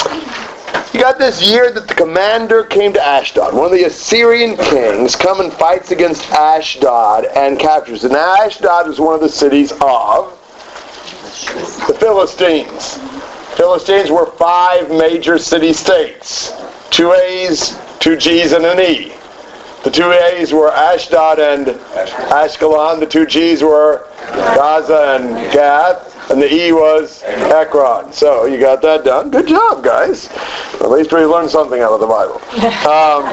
[0.94, 3.54] you got this year that the commander came to Ashdod.
[3.54, 8.12] One of the Assyrian kings come and fights against Ashdod and captures it.
[8.12, 10.38] Now Ashdod is one of the cities of
[11.88, 12.98] The Philistines.
[13.56, 16.52] Philistines were five major city-states.
[16.90, 19.12] Two A's, two G's, and an E.
[19.84, 23.00] The two A's were Ashdod and Ashkelon.
[23.00, 26.30] The two G's were Gaza and Gath.
[26.30, 28.12] And the E was Ekron.
[28.12, 29.30] So you got that done.
[29.30, 30.28] Good job, guys.
[30.74, 32.40] At least we learned something out of the Bible.
[32.82, 33.26] Um,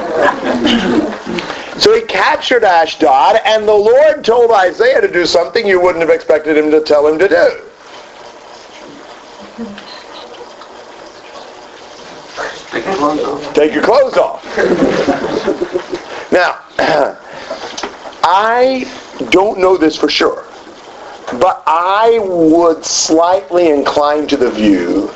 [1.80, 6.10] so he captured Ashdod, and the Lord told Isaiah to do something you wouldn't have
[6.10, 7.62] expected him to tell him to do.
[12.70, 13.54] Take your clothes off.
[13.54, 15.69] Take your clothes off.
[16.32, 16.60] Now,
[18.22, 18.86] I
[19.30, 20.46] don't know this for sure,
[21.40, 25.10] but I would slightly incline to the view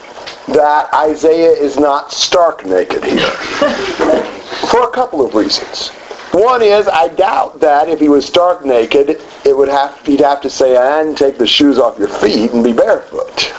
[0.48, 3.30] that Isaiah is not stark naked here.
[4.70, 5.88] for a couple of reasons.
[6.32, 10.40] One is I doubt that if he was stark naked, it would have he'd have
[10.42, 13.52] to say, and take the shoes off your feet and be barefoot.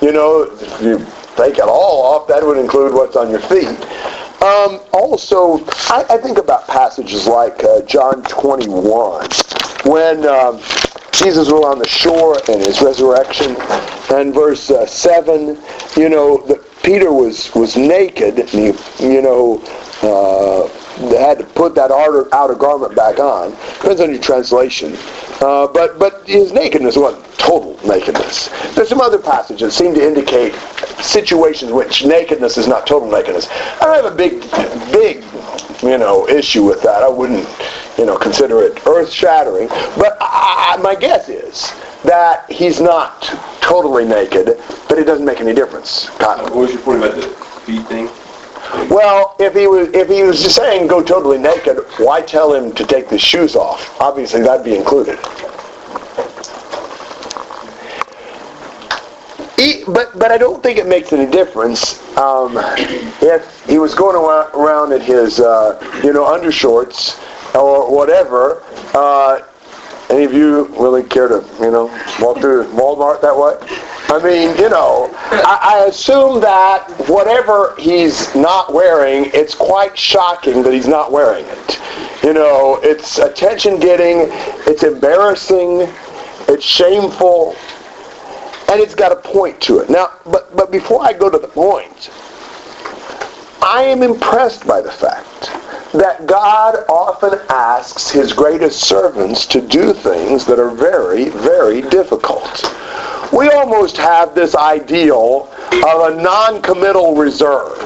[0.00, 0.98] You know, if you
[1.36, 3.66] take it all off, that would include what's on your feet.
[4.44, 9.26] Um, also, I, I, think about passages like uh, John 21,
[9.86, 10.60] when um,
[11.12, 13.56] Jesus was on the shore and his resurrection,
[14.10, 15.58] and verse uh, 7,
[15.96, 18.66] you know, the, Peter was, was naked, and he,
[19.02, 19.62] you know,
[20.02, 23.50] uh, had to put that outer, outer garment back on.
[23.80, 24.96] Depends on your translation.
[25.40, 28.48] Uh, but but his nakedness wasn't total nakedness.
[28.74, 30.54] There's some other passages seem to indicate
[31.02, 33.48] situations which nakedness is not total nakedness.
[33.50, 34.40] I don't have a big
[34.92, 35.24] big
[35.82, 37.02] you know issue with that.
[37.02, 37.46] I wouldn't
[37.98, 39.68] you know consider it earth shattering.
[39.68, 41.72] But I, my guess is
[42.04, 43.22] that he's not
[43.60, 46.08] totally naked, but it doesn't make any difference.
[46.18, 47.22] What was your point about the
[47.66, 48.08] feet thing?
[48.90, 52.72] Well, if he was if he was just saying go totally naked, why tell him
[52.74, 54.00] to take the shoes off?
[54.00, 55.18] Obviously, that'd be included.
[59.56, 64.16] He, but but I don't think it makes any difference um, if he was going
[64.16, 67.18] around in his uh, you know undershorts
[67.54, 68.62] or whatever.
[68.94, 69.40] Uh,
[70.10, 71.86] any of you really care to, you know,
[72.20, 73.56] walk through Walmart that way?
[74.14, 80.62] I mean, you know, I, I assume that whatever he's not wearing, it's quite shocking
[80.62, 81.80] that he's not wearing it.
[82.22, 84.28] You know, it's attention getting,
[84.68, 85.92] it's embarrassing,
[86.46, 87.56] it's shameful,
[88.70, 89.90] and it's got a point to it.
[89.90, 92.12] Now, but, but before I go to the point,
[93.62, 95.50] I am impressed by the fact
[95.92, 102.62] that God often asks his greatest servants to do things that are very, very difficult.
[103.32, 107.78] We almost have this ideal of a non-committal reserve.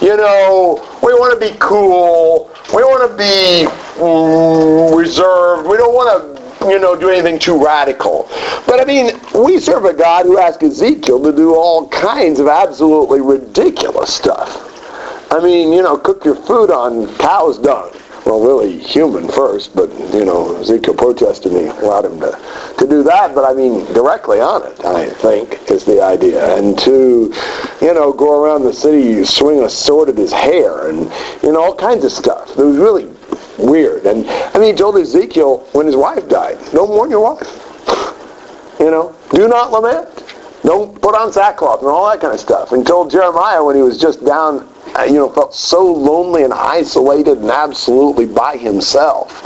[0.00, 2.50] You know, we want to be cool.
[2.74, 3.66] We want to be
[4.00, 5.68] mm, reserved.
[5.68, 8.28] We don't want to you know, do anything too radical.
[8.66, 12.48] But I mean, we serve a God who asked Ezekiel to do all kinds of
[12.48, 14.70] absolutely ridiculous stuff.
[15.30, 17.90] I mean, you know, cook your food on cow's dung.
[18.24, 23.02] Well, really human first, but, you know, Ezekiel protested me, allowed him to, to do
[23.02, 26.56] that, but I mean, directly on it, I think, is the idea.
[26.56, 27.34] And to,
[27.82, 31.12] you know, go around the city, swing a sword at his hair, and,
[31.42, 32.50] you know, all kinds of stuff.
[32.58, 33.12] It was really
[33.58, 34.06] weird.
[34.06, 37.60] And, I mean, he told Ezekiel when his wife died, don't mourn your wife.
[38.80, 40.24] You know, do not lament.
[40.64, 42.72] Don't put on sackcloth and all that kind of stuff.
[42.72, 46.52] And told Jeremiah when he was just down Uh, you know, felt so lonely and
[46.52, 49.42] isolated and absolutely by himself.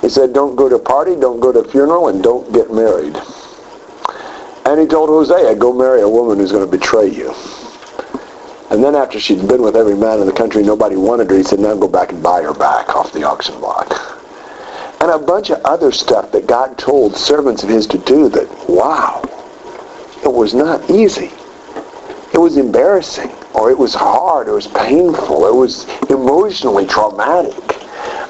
[0.00, 3.16] He said, don't go to party, don't go to funeral, and don't get married.
[4.66, 7.32] And he told Hosea, go marry a woman who's going to betray you.
[8.70, 11.44] And then after she'd been with every man in the country, nobody wanted her, he
[11.44, 13.92] said, now go back and buy her back off the auction block.
[15.00, 18.48] And a bunch of other stuff that God told servants of his to do that,
[18.68, 19.22] wow,
[20.24, 21.30] it was not easy.
[22.34, 27.54] It was embarrassing or it was hard, or it was painful, it was emotionally traumatic.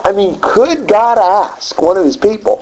[0.04, 2.58] I mean, could God ask one of his people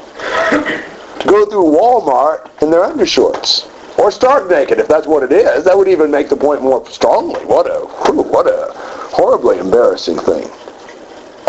[0.50, 3.68] to go through Walmart in their undershorts?
[3.98, 5.64] Or stark naked, if that's what it is.
[5.64, 7.44] That would even make the point more strongly.
[7.44, 7.80] What a,
[8.12, 8.72] what a
[9.10, 10.48] horribly embarrassing thing.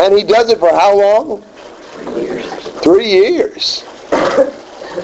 [0.00, 1.42] And he does it for how long?
[2.02, 2.52] Three years.
[2.82, 3.84] Three years.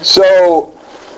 [0.03, 0.77] So,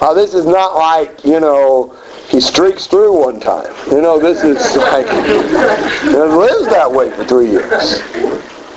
[0.00, 1.96] uh, this is not like, you know,
[2.34, 3.72] he streaks through one time.
[3.88, 8.02] You know, this is like, and lives that way for three years.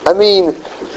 [0.05, 0.53] I mean,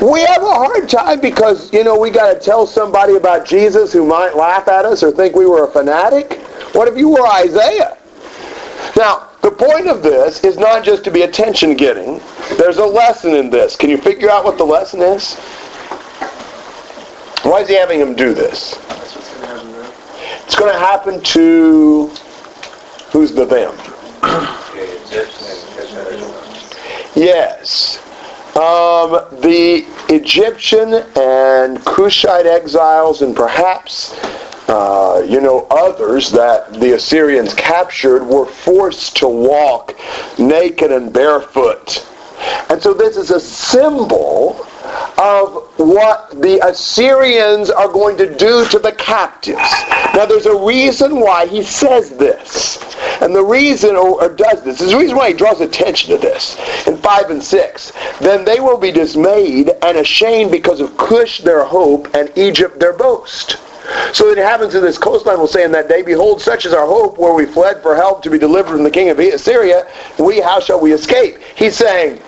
[0.07, 3.95] we have a hard time because, you know, we got to tell somebody about Jesus
[3.95, 6.35] who might laugh at us or think we were a fanatic.
[6.75, 7.97] What if you were Isaiah?
[8.95, 12.21] Now, the point of this is not just to be attention getting.
[12.59, 13.75] There's a lesson in this.
[13.75, 15.35] Can you figure out what the lesson is?
[17.43, 18.79] Why is he having him do this?
[20.45, 22.13] It's going to happen to
[23.11, 23.75] who's the them?
[27.15, 27.99] Yes.
[28.57, 34.15] Um, the Egyptian and Cushite exiles and perhaps
[34.71, 39.99] uh, you know, others that the Assyrians captured were forced to walk
[40.39, 42.07] naked and barefoot.
[42.69, 44.65] And so this is a symbol
[45.19, 49.59] of what the Assyrians are going to do to the captives.
[50.15, 52.79] Now there's a reason why he says this.
[53.21, 56.19] And the reason, or, or does this, is the reason why he draws attention to
[56.19, 57.93] this in 5 and 6.
[58.21, 62.93] Then they will be dismayed and ashamed because of Cush their hope and Egypt their
[62.93, 63.59] boast.
[64.13, 66.87] So it happens in this coastline will say in that day, Behold, such is our
[66.87, 69.87] hope, where we fled for help to be delivered from the king of Assyria.
[70.19, 71.39] We, how shall we escape?
[71.57, 72.21] He's saying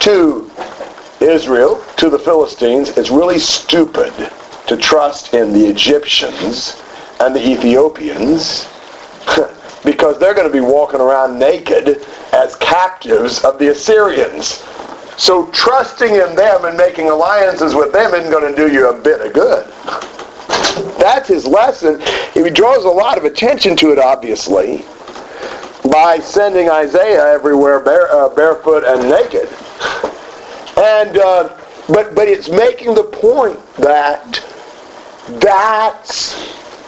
[0.00, 0.50] to
[1.20, 4.12] Israel, to the Philistines, it's really stupid
[4.66, 6.82] to trust in the Egyptians
[7.20, 8.66] and the Ethiopians
[9.84, 14.64] because they're going to be walking around naked as captives of the Assyrians.
[15.16, 18.98] So trusting in them and making alliances with them isn't going to do you a
[18.98, 19.66] bit of good.
[20.98, 22.02] That's his lesson.
[22.32, 24.84] He draws a lot of attention to it, obviously,
[25.90, 29.48] by sending Isaiah everywhere bare, uh, barefoot and naked.
[30.76, 31.56] And uh,
[31.88, 34.44] but but it's making the point that
[35.28, 36.34] that's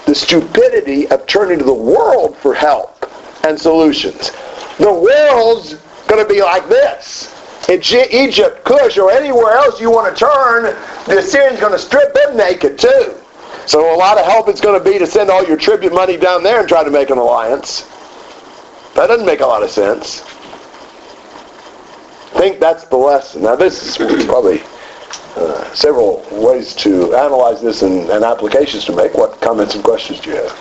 [0.06, 3.10] the stupidity of turning to the world for help
[3.44, 4.30] and solutions.
[4.78, 5.74] The world's
[6.06, 7.32] going to be like this.
[7.68, 7.82] In
[8.12, 10.62] Egypt, Cush, or anywhere else you want to turn,
[11.06, 13.16] the Assyrian's going to strip them naked too.
[13.66, 16.16] So a lot of help it's going to be to send all your tribute money
[16.16, 17.82] down there and try to make an alliance.
[18.94, 20.22] That doesn't make a lot of sense.
[22.36, 23.44] I think that's the lesson.
[23.44, 24.62] Now this is probably
[25.36, 29.14] uh, several ways to analyze this and, and applications to make.
[29.14, 30.52] What comments and questions do you have?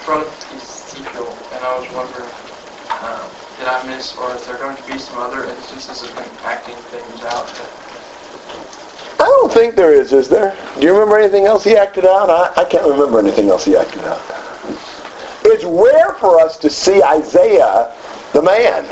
[0.00, 0.24] From
[0.56, 2.30] Ezekiel, and I was wondering,
[3.04, 6.30] um, did I miss, or is there going to be some other instances of him
[6.42, 7.50] acting things out?
[9.20, 10.56] I don't think there is, is there?
[10.80, 12.30] Do you remember anything else he acted out?
[12.30, 14.49] I, I can't remember anything else he acted out.
[15.52, 17.92] It's rare for us to see Isaiah
[18.32, 18.86] the man.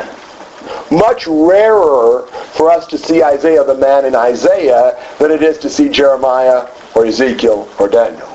[0.90, 5.70] Much rarer for us to see Isaiah the man in Isaiah than it is to
[5.70, 8.28] see Jeremiah or Ezekiel or Daniel.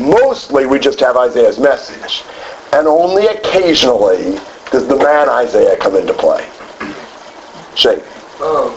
[0.00, 2.24] Mostly we just have Isaiah's message.
[2.72, 4.40] And only occasionally
[4.72, 6.48] does the man Isaiah come into play?
[7.76, 8.02] Jake.
[8.40, 8.74] Um,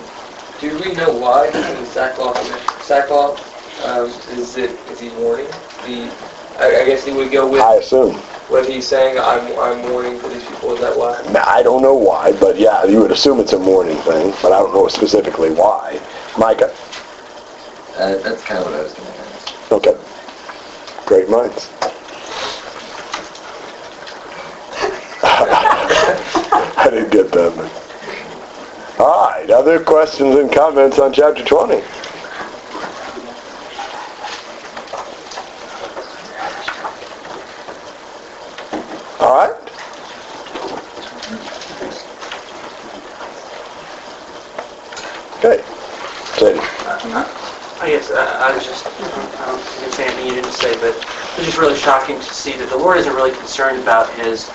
[0.62, 2.38] do we know why he's in sackcloth?
[2.84, 3.41] Sackcloth?
[3.86, 4.06] Um,
[4.38, 5.48] is it is he mourning?
[5.86, 6.14] The
[6.60, 7.62] I, I guess he would go with.
[7.62, 8.22] I assume.
[8.48, 10.74] What he's saying, I'm I'm mourning for these people.
[10.76, 11.20] Is that why?
[11.46, 14.60] I don't know why, but yeah, you would assume it's a mourning thing, but I
[14.60, 16.00] don't know specifically why.
[16.38, 16.72] Micah.
[17.98, 19.72] Uh, that's kind of what I was going to ask.
[19.72, 19.98] Okay.
[21.06, 21.70] Great minds.
[25.24, 27.72] I didn't get that.
[29.00, 31.82] All right, other questions and comments on chapter 20?
[39.26, 39.55] All right.
[45.39, 45.63] Okay.
[46.38, 46.59] Sadie.
[47.82, 50.93] I guess uh, I was just, I don't think it's anything you didn't say, but
[50.93, 54.47] it was just really shocking to see that the Lord isn't really concerned about his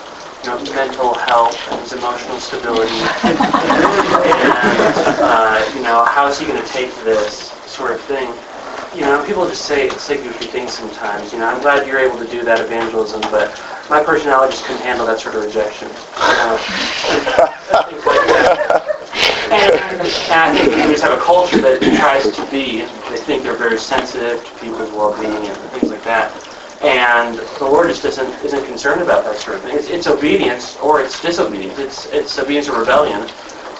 [0.43, 2.95] you know, mental health and his emotional stability.
[3.27, 3.37] and,
[5.19, 8.33] uh, you know, how is he going to take this sort of thing?
[8.95, 11.33] You know, people just say, say goofy things sometimes.
[11.33, 13.51] You know, I'm glad you're able to do that evangelism, but
[13.91, 15.89] my personality just couldn't handle that sort of rejection.
[15.89, 15.95] You
[19.51, 19.75] and,
[20.31, 23.57] and I think we just have a culture that tries to be, they think they're
[23.57, 26.31] very sensitive to people's well-being and things like that.
[26.81, 29.75] And the Lord just isn't, isn't concerned about that sort of thing.
[29.75, 31.77] It's, it's obedience or it's disobedience.
[31.77, 33.27] It's, it's obedience or rebellion.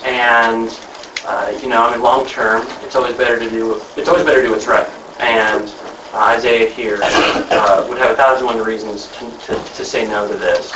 [0.04, 0.78] And,
[1.26, 4.42] uh, you know, I mean, long term, it's always better to do, it's always better
[4.42, 4.88] to do what's right.
[5.22, 5.74] And
[6.14, 10.38] Isaiah here uh, would have a thousand one reasons to, to, to say no to
[10.38, 10.74] this.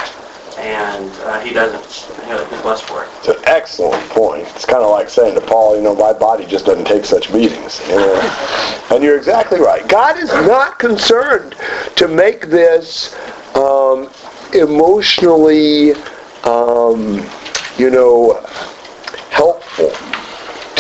[0.57, 1.83] And uh, he doesn't.
[1.83, 3.09] He's blessed for it.
[3.19, 4.47] It's an excellent point.
[4.55, 7.31] It's kind of like saying to Paul, you know, my body just doesn't take such
[7.33, 7.81] beatings.
[8.89, 9.85] And you're exactly right.
[9.89, 11.55] God is not concerned
[11.97, 13.13] to make this
[13.55, 14.09] um,
[14.53, 15.91] emotionally,
[16.45, 17.27] um,
[17.77, 18.41] you know,
[19.31, 19.91] helpful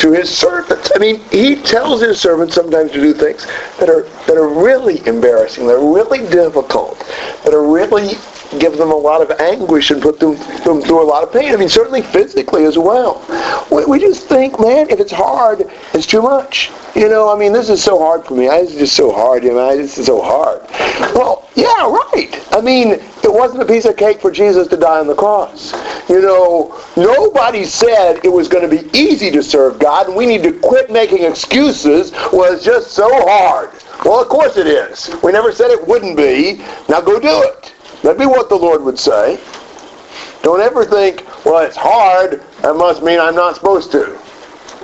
[0.05, 0.91] to his servants.
[0.95, 3.47] I mean, he tells his servants sometimes to do things
[3.79, 6.99] that are that are really embarrassing, that are really difficult,
[7.43, 8.13] that are really
[8.59, 11.51] give them a lot of anguish and put them, them through a lot of pain.
[11.53, 13.25] I mean, certainly physically as well.
[13.71, 16.69] We, we just think, man, if it's hard, it's too much.
[16.95, 18.47] You know, I mean, this is so hard for me.
[18.47, 19.43] This is just so hard.
[19.43, 20.61] You know, this is so hard.
[21.13, 22.41] Well, yeah, right.
[22.53, 25.73] I mean, it wasn't a piece of cake for Jesus to die on the cross.
[26.09, 30.25] You know, nobody said it was going to be easy to serve God, and we
[30.25, 32.11] need to quit making excuses.
[32.31, 33.71] Well, it's just so hard.
[34.05, 35.09] Well, of course it is.
[35.21, 36.63] We never said it wouldn't be.
[36.87, 37.73] Now go do it.
[38.03, 39.39] That'd be what the Lord would say.
[40.43, 42.43] Don't ever think, well, it's hard.
[42.61, 44.19] That must mean I'm not supposed to.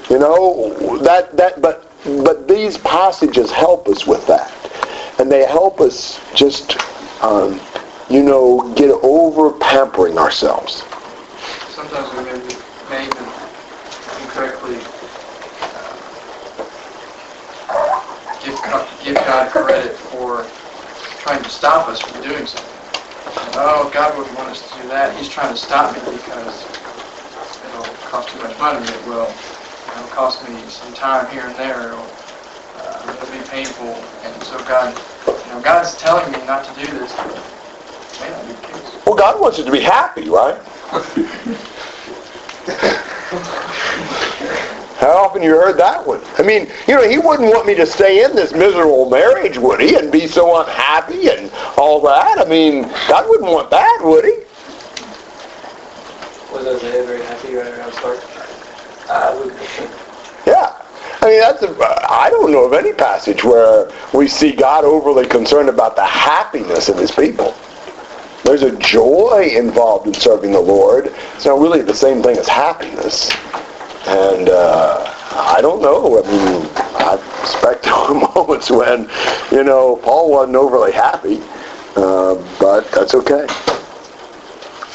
[0.09, 4.51] You know, that, that, but, but these passages help us with that.
[5.19, 6.77] And they help us just,
[7.21, 7.59] um,
[8.09, 10.83] you know, get over pampering ourselves.
[11.69, 12.39] Sometimes we may,
[12.89, 13.25] may even
[14.23, 14.77] incorrectly
[15.69, 16.65] uh,
[18.41, 20.47] give, give God credit for
[21.19, 22.67] trying to stop us from doing something.
[23.53, 25.15] Oh, God wouldn't want us to do that.
[25.17, 26.65] He's trying to stop me because
[27.63, 28.83] it'll cost too much money.
[28.87, 29.31] It will.
[29.95, 31.87] It'll cost me some time here and there.
[31.89, 32.07] It'll,
[32.77, 33.93] uh, it'll be painful.
[34.23, 34.95] And so God,
[35.27, 37.13] you know, God's telling me not to do this.
[37.15, 39.05] But it may not be the case.
[39.05, 40.57] Well, God wants you to be happy, right?
[45.01, 46.21] How often you heard that one?
[46.37, 49.81] I mean, you know, he wouldn't want me to stay in this miserable marriage, would
[49.81, 49.95] he?
[49.95, 52.37] And be so unhappy and all that.
[52.37, 54.37] I mean, God wouldn't want that, would he?
[56.53, 58.19] Was Isaiah very happy right around start?
[60.45, 60.77] Yeah.
[61.21, 65.27] I mean, that's a, I don't know of any passage where we see God overly
[65.27, 67.55] concerned about the happiness of his people.
[68.43, 71.13] There's a joy involved in serving the Lord.
[71.35, 73.29] It's not really the same thing as happiness.
[74.07, 76.23] And uh, I don't know.
[76.23, 79.09] I mean, I expect there were moments when,
[79.51, 81.39] you know, Paul wasn't overly happy,
[81.95, 83.45] uh, but that's okay.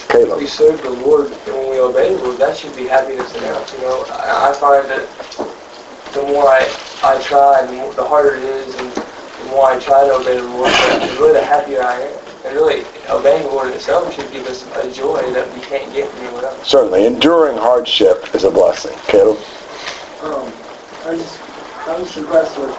[0.09, 0.39] Caleb.
[0.39, 3.73] we serve the Lord and when we obey the Lord, that should be happiness enough.
[3.75, 5.09] You know, I, I find that
[6.13, 6.65] the more I,
[7.03, 10.37] I try, the, more, the harder it is, and the more I try to obey
[10.37, 12.19] the Lord, the really the happier I am.
[12.47, 16.09] And really, obeying the Lord itself should give us a joy that we can't get
[16.11, 16.69] from anywhere else.
[16.69, 18.97] Certainly, enduring hardship is a blessing.
[19.09, 19.39] Caleb?
[20.23, 20.53] Um,
[21.05, 21.41] I just,
[21.89, 22.71] I'm just impressed with,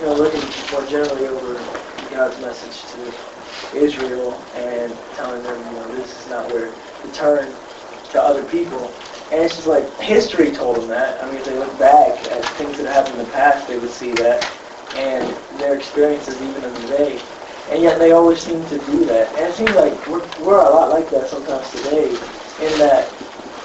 [0.00, 1.54] you know, looking more generally over
[2.10, 3.33] God's message to
[3.72, 7.54] Israel and telling them, you know, this is not where to turn
[8.10, 8.92] to other people.
[9.32, 11.22] And it's just like history told them that.
[11.22, 13.90] I mean, if they look back at things that happened in the past, they would
[13.90, 14.44] see that,
[14.94, 17.20] and their experiences even in the day.
[17.70, 19.28] And yet they always seem to do that.
[19.36, 23.10] And it seems like we're, we're a lot like that sometimes today, in that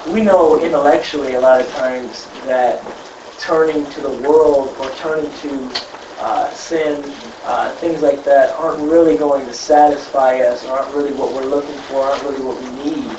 [0.07, 2.81] we know intellectually a lot of times that
[3.39, 5.69] turning to the world or turning to
[6.19, 7.03] uh, sin,
[7.45, 11.77] uh, things like that, aren't really going to satisfy us, aren't really what we're looking
[11.83, 13.17] for, aren't really what we need.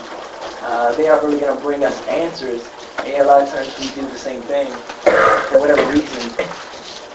[0.62, 2.68] Uh, they aren't really going to bring us answers.
[2.98, 4.68] And a lot of times we do the same thing.
[5.48, 6.30] For whatever reason,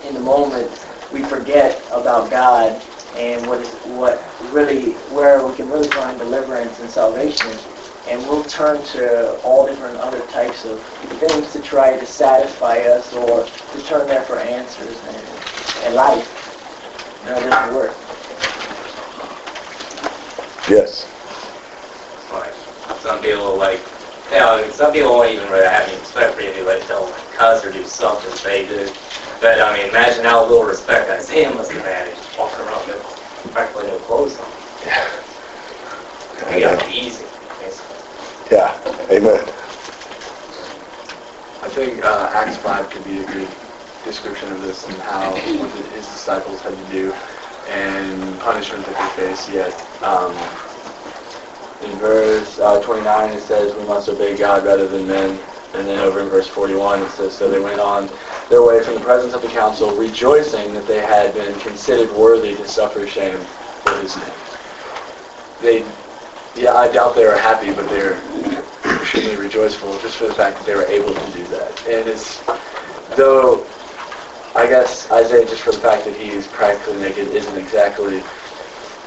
[0.03, 0.71] in the moment,
[1.13, 2.81] we forget about God
[3.15, 4.21] and what is what
[4.51, 7.49] really where we can really find deliverance and salvation
[8.07, 10.83] and we'll turn to all different other types of
[11.19, 15.34] things to try to satisfy us or to turn there for answers and,
[15.84, 17.23] and life.
[17.26, 17.95] No, it doesn't work.
[20.69, 21.05] Yes.
[22.34, 22.53] like
[23.01, 23.80] some people like
[24.32, 27.13] you know, some people won't even really have any respect for you like tell them
[27.13, 28.91] to cuss or do something they do.
[29.41, 32.88] But I mean imagine how little respect that Sam must have had He's walking around
[32.88, 34.51] with practically no clothes on.
[34.86, 35.21] Yeah.
[36.55, 37.26] It'd be easy.
[37.59, 37.97] basically.
[38.51, 38.80] Yeah.
[39.11, 39.41] Amen.
[41.61, 43.47] I think uh, Acts 5 could be a good
[44.06, 47.14] description of this and how what his disciples had to do
[47.68, 49.49] and punishment that they face.
[49.49, 50.32] Yet, um,
[51.82, 55.39] in verse uh, 29 it says, we must obey God rather than men.
[55.74, 58.10] And then over in verse 41 it says, so they went on
[58.49, 62.56] their way from the presence of the council, rejoicing that they had been considered worthy
[62.56, 63.39] to suffer shame
[63.84, 64.32] for his name.
[65.60, 65.86] They,
[66.56, 68.22] yeah, I doubt they were happy, but they're
[69.01, 71.86] extremely rejoiceful just for the fact that they were able to do that.
[71.88, 72.41] And it's,
[73.18, 73.68] though,
[74.56, 78.24] I guess Isaiah, just for the fact that he's practically naked, isn't exactly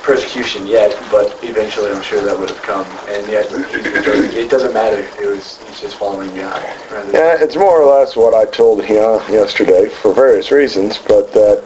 [0.03, 2.87] persecution yet, but eventually I'm sure that would have come.
[3.09, 5.07] And yet, he- it doesn't matter.
[5.21, 9.21] It was, he's just following rather Yeah, it's more or less what I told him
[9.31, 11.63] yesterday for various reasons, but that,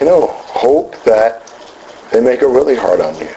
[0.00, 1.52] you know, hope that
[2.10, 3.30] they make it really hard on you.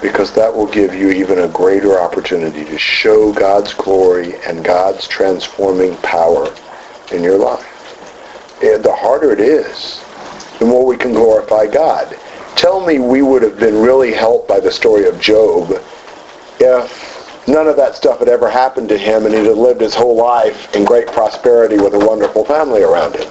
[0.00, 5.06] Because that will give you even a greater opportunity to show God's glory and God's
[5.06, 6.52] transforming power
[7.12, 7.69] in your life.
[8.62, 10.04] And the harder it is,
[10.58, 12.18] the more we can glorify God.
[12.56, 15.82] Tell me we would have been really helped by the story of Job
[16.60, 20.14] if none of that stuff had ever happened to him and he'd lived his whole
[20.14, 23.28] life in great prosperity with a wonderful family around him.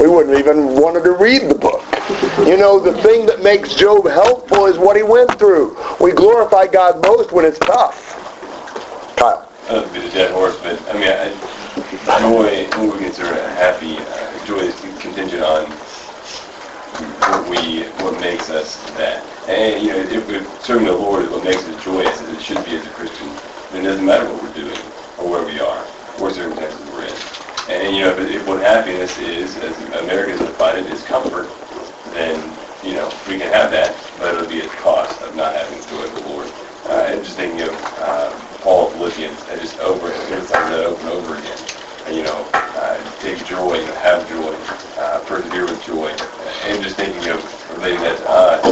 [0.00, 1.84] we wouldn't even wanted to read the book.
[2.46, 5.76] You know, the thing that makes Job helpful is what he went through.
[6.00, 8.14] We glorify God most when it's tough.
[9.16, 9.45] Kyle.
[9.68, 11.34] I don't be the dead horse, but I mean, I,
[12.20, 15.72] joy, what we consider happy, uh, joy is contingent on
[17.28, 19.26] what we, what makes us that.
[19.48, 22.40] And, you know, if we're serving the Lord is what makes us joyous, as it
[22.40, 23.34] should be as a Christian,
[23.72, 24.78] then it doesn't matter what we're doing
[25.18, 25.84] or where we are,
[26.18, 27.14] or circumstances we're in.
[27.68, 31.50] And, you know, if, if what happiness is, as Americans define it, is comfort,
[32.12, 35.54] then, you know, we can have that, but it'll be at the cost of not
[35.56, 36.46] having joy of the Lord.
[36.86, 40.32] Uh, and just thinking of uh, Paul of Philippians, I just over and
[40.72, 41.56] that over and over again.
[42.04, 44.54] And, you know, uh, take joy, know, have joy,
[44.98, 46.08] uh, persevere with joy,
[46.64, 48.64] and just thinking of relating that to us.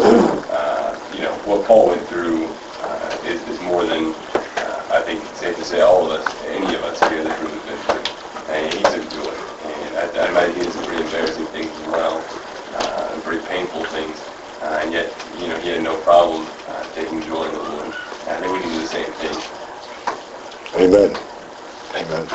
[0.51, 5.33] Uh, you know, what Paul went through uh, is, is more than uh, I think
[5.33, 7.79] safe to say all of us, any of us here in this room has been
[7.79, 8.53] through.
[8.53, 9.31] And he took joy,
[9.63, 12.19] and I, I imagine he did some pretty embarrassing things as well,
[12.75, 14.27] uh, and pretty painful things.
[14.61, 17.95] Uh, and yet, you know, he had no problem uh, taking joy in the Lord.
[18.27, 19.64] I think we can do the same thing.
[20.77, 21.17] Amen.
[21.97, 22.29] Amen.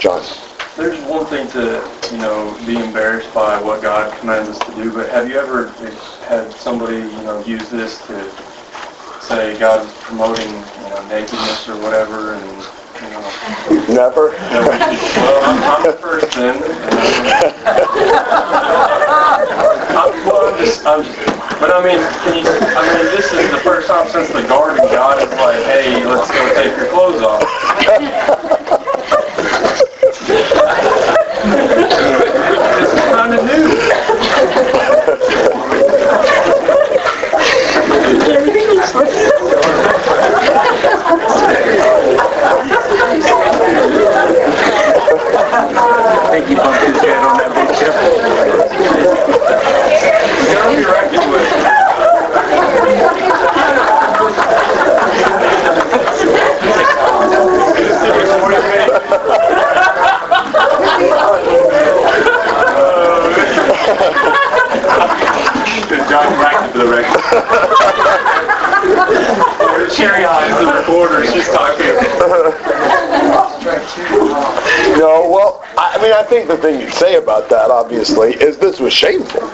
[0.00, 0.22] John.
[0.76, 4.92] There's one thing to, you know, be embarrassed by what God commands us to do,
[4.92, 5.76] but have you ever
[6.22, 8.34] had somebody, you know, use this to
[9.20, 12.66] say God's promoting, you know, nakedness or whatever, and,
[13.08, 13.86] you know...
[13.88, 14.30] Never?
[14.30, 16.56] well, I'm, I'm the first then.
[19.96, 21.16] I'm, well, I'm just, I'm just,
[21.58, 24.84] but I mean, can you, I mean, this is the first time since the garden
[24.86, 27.42] God is like, hey, let's go take your clothes off.
[32.78, 33.68] this is kind of new.
[45.60, 47.92] I think he bumped his head on that big chip.
[51.10, 51.48] Be with.
[66.08, 67.20] John back to the record.
[69.90, 71.96] Cherry on the recorder, she's talking.
[74.98, 78.80] No, well, I mean, I think the thing you say about that, obviously, is this
[78.80, 79.48] was shameful.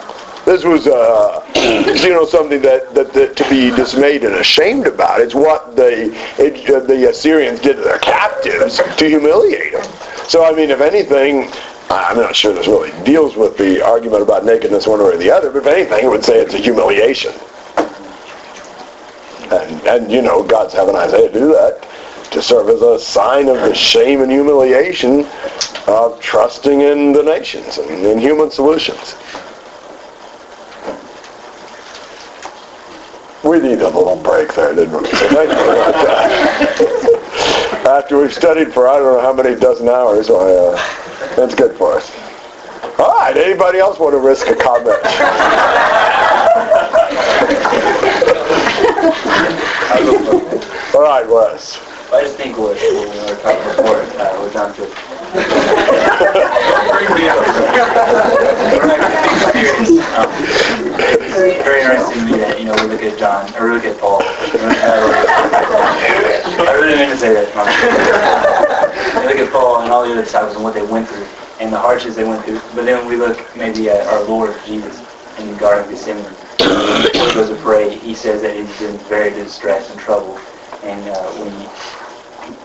[0.44, 1.42] This was, uh,
[2.02, 5.20] you know, something that, that, that to be dismayed and ashamed about.
[5.20, 9.90] It's what the it, uh, the Assyrians did to their captives to humiliate them.
[10.28, 11.50] So, I mean, if anything,
[11.90, 15.30] I'm not sure this really deals with the argument about nakedness one way or the
[15.30, 17.32] other, but if anything, it would say it's a humiliation.
[19.50, 21.88] And, and you know, God's having Isaiah do that
[22.34, 25.26] to serve as a sign of the shame and humiliation
[25.86, 29.14] of trusting in the nations and in human solutions.
[33.44, 35.08] We need a little break there, didn't we?
[35.08, 37.20] Thank you that.
[37.86, 40.76] After we've studied for I don't know how many dozen hours, why, uh,
[41.36, 42.10] that's good for us.
[42.98, 44.98] All right, anybody else want to risk a comment?
[50.94, 51.93] All right, Wes.
[52.12, 54.92] I just think what, we were talking before, uh, John said.
[60.14, 60.28] Um,
[61.24, 63.84] It's very interesting to me that, you know, we look at John, or we look
[63.84, 64.22] at Paul.
[66.62, 67.48] I really meant to say that.
[69.20, 71.26] We look at Paul and all the other disciples and what they went through
[71.60, 72.60] and the hardships they went through.
[72.74, 75.02] But then we look maybe at our Lord Jesus
[75.38, 76.36] in the Garden of Gethsemane.
[76.58, 80.38] He goes to pray, he says that he's in very distress and trouble.
[80.84, 81.68] And uh, when he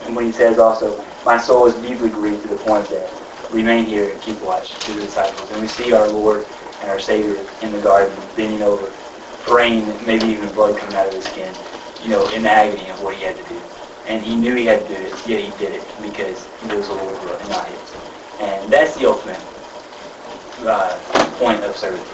[0.06, 3.10] and when he says also, my soul is deeply grieved to the point that
[3.52, 5.50] remain here and keep watch to the disciples.
[5.52, 6.46] And we see our Lord
[6.82, 8.88] and our Savior in the garden, bending over,
[9.44, 11.54] praying, maybe even blood coming out of his skin,
[12.04, 13.62] you know, in agony of what he had to do.
[14.08, 16.88] And he knew he had to do it, yet he did it because he was
[16.88, 17.94] the Lord's and not his.
[18.40, 19.40] And that's the ultimate
[20.66, 20.98] uh,
[21.38, 22.08] point of servitude.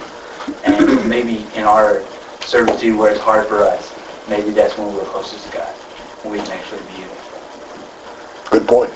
[0.66, 2.04] And maybe in our
[2.42, 3.94] servitude where it's hard for us,
[4.28, 5.76] maybe that's when we're closest to God,
[6.30, 7.10] we can actually be in
[8.52, 8.92] Good point.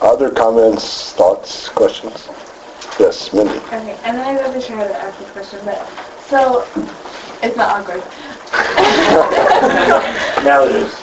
[0.00, 2.28] Other comments, thoughts, questions?
[2.98, 3.58] Yes, Mindy.
[3.58, 5.88] Okay, and then I wasn't sure how to ask this question, but
[6.20, 6.66] so
[7.42, 8.02] it's not awkward.
[10.44, 10.94] Now it is.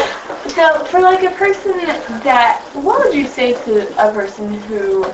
[0.56, 1.76] So for like a person
[2.22, 5.04] that, what would you say to a person who,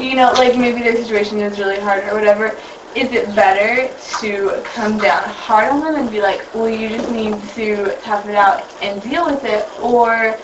[0.00, 2.58] you know, like maybe their situation is really hard or whatever,
[2.96, 7.10] is it better to come down hard on them and be like, well, you just
[7.10, 10.36] need to tough it out and deal with it, or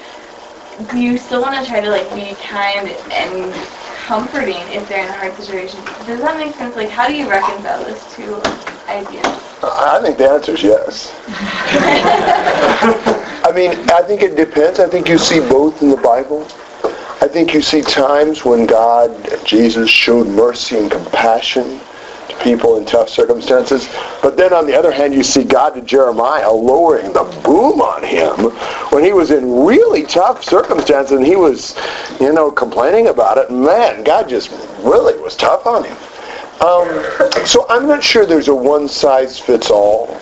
[0.90, 3.52] do you still want to try to like be kind and
[4.04, 5.80] comforting if they're in a hard situation?
[6.06, 6.76] Does that make sense?
[6.76, 8.36] Like, how do you reconcile those two
[8.88, 9.26] ideas?
[9.62, 11.12] I think the answer is yes.
[13.44, 14.78] I mean, I think it depends.
[14.78, 16.46] I think you see both in the Bible.
[17.20, 19.10] I think you see times when God,
[19.44, 21.80] Jesus, showed mercy and compassion
[22.42, 23.88] people in tough circumstances.
[24.22, 28.02] But then on the other hand, you see God to Jeremiah lowering the boom on
[28.02, 28.50] him
[28.90, 31.76] when he was in really tough circumstances and he was,
[32.20, 33.50] you know, complaining about it.
[33.50, 35.96] Man, God just really was tough on him.
[36.60, 40.20] Um, so I'm not sure there's a one-size-fits-all.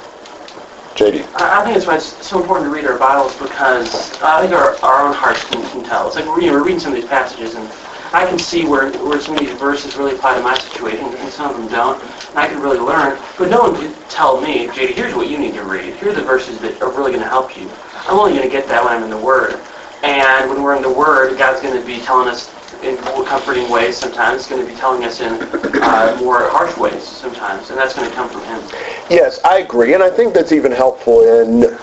[0.95, 1.27] JD.
[1.35, 4.77] I think that's why it's so important to read our Bibles because I think our,
[4.85, 6.07] our own hearts can, can tell.
[6.07, 7.69] It's like we're, you know, we're reading some of these passages and
[8.15, 11.33] I can see where, where some of these verses really apply to my situation and
[11.33, 12.01] some of them don't.
[12.31, 13.19] And I can really learn.
[13.37, 15.97] But no one can tell me, JD, here's what you need to read.
[15.97, 17.69] Here are the verses that are really going to help you.
[18.07, 19.59] I'm only going to get that when I'm in the Word.
[20.05, 22.55] And when we're in the Word, God's going to be telling us
[22.85, 24.43] in more comforting ways sometimes.
[24.43, 25.33] It's going to be telling us in
[25.83, 27.71] uh, more harsh ways sometimes.
[27.71, 28.61] And that's going to come from Him.
[29.11, 31.77] Yes, I agree, and I think that's even helpful in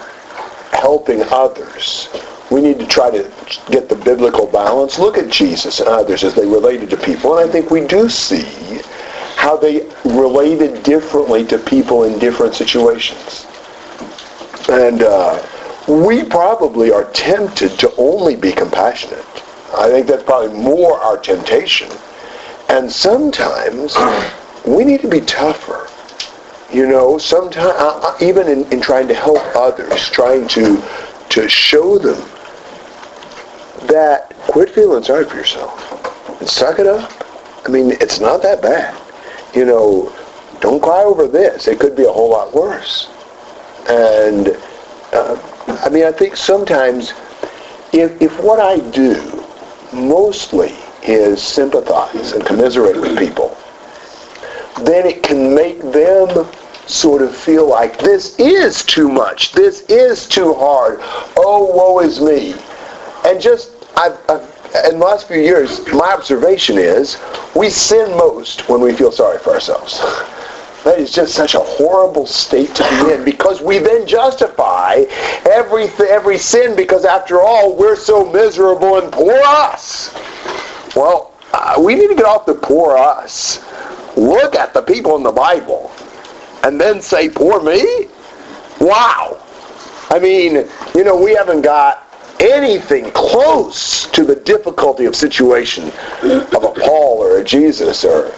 [0.71, 2.07] helping others.
[2.51, 3.31] We need to try to
[3.71, 4.99] get the biblical balance.
[4.99, 8.09] Look at Jesus and others as they related to people, and I think we do
[8.09, 8.81] see
[9.37, 13.47] how they related differently to people in different situations.
[14.69, 15.41] And uh,
[15.87, 19.25] we probably are tempted to only be compassionate.
[19.75, 21.89] I think that's probably more our temptation.
[22.69, 23.95] And sometimes
[24.65, 25.89] we need to be tougher.
[26.71, 30.83] You know, sometimes uh, even in, in trying to help others, trying to
[31.29, 32.21] to show them
[33.87, 37.11] that quit feeling sorry for yourself and suck it up.
[37.65, 38.99] I mean, it's not that bad.
[39.55, 40.15] You know,
[40.59, 41.67] don't cry over this.
[41.67, 43.09] It could be a whole lot worse.
[43.89, 44.49] And
[45.13, 45.39] uh,
[45.83, 47.13] I mean, I think sometimes
[47.93, 49.43] if if what I do
[49.91, 53.57] mostly is sympathize and commiserate with people,
[54.83, 56.47] then it can make them
[56.87, 60.99] sort of feel like this is too much, this is too hard,
[61.37, 62.53] oh woe is me.
[63.25, 64.41] And just, I've, I've,
[64.89, 67.19] in the last few years, my observation is
[67.55, 70.01] we sin most when we feel sorry for ourselves.
[70.83, 75.03] That is just such a horrible state to be in because we then justify
[75.47, 80.11] every, every sin because after all, we're so miserable and poor us.
[80.95, 83.63] Well, uh, we need to get off the poor us.
[84.17, 85.91] Look at the people in the Bible
[86.63, 88.07] and then say, poor me?
[88.79, 89.39] Wow.
[90.09, 92.10] I mean, you know, we haven't got
[92.41, 98.33] anything close to the difficulty of situation of a Paul or a Jesus or,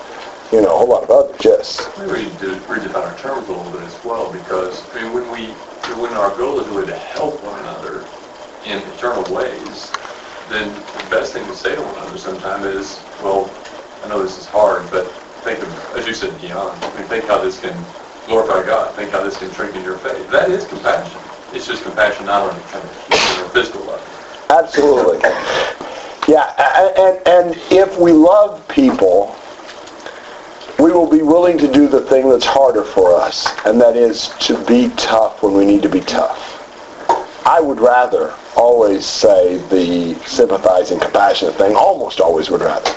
[0.52, 1.90] you know, a whole lot of others, yes.
[1.98, 5.32] We read, to redefine our terms a little bit as well because, I mean, when
[5.32, 5.48] we,
[6.02, 8.06] when our goal is really to help one another
[8.66, 9.92] in eternal ways,
[10.50, 13.50] then the best thing to say to one another sometimes is, well,
[14.04, 15.08] I know this is hard, but
[15.44, 16.84] think of, as you said, beyond.
[16.84, 17.86] I mean, think how this can
[18.28, 18.96] glorify God.
[18.96, 20.30] Think how this can strengthen your faith.
[20.30, 21.20] That is compassion.
[21.54, 24.06] It's just compassion not on kind of physical level.
[24.50, 25.20] Absolutely.
[26.28, 26.54] Yeah,
[26.98, 29.36] and, and if we love people,
[30.80, 34.30] we will be willing to do the thing that's harder for us, and that is
[34.40, 36.50] to be tough when we need to be tough.
[37.46, 42.96] I would rather always say the sympathizing, compassionate thing, almost always would rather.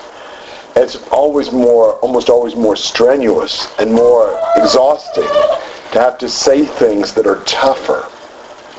[0.77, 5.25] It's always more, almost always more strenuous and more exhausting
[5.93, 8.09] to have to say things that are tougher.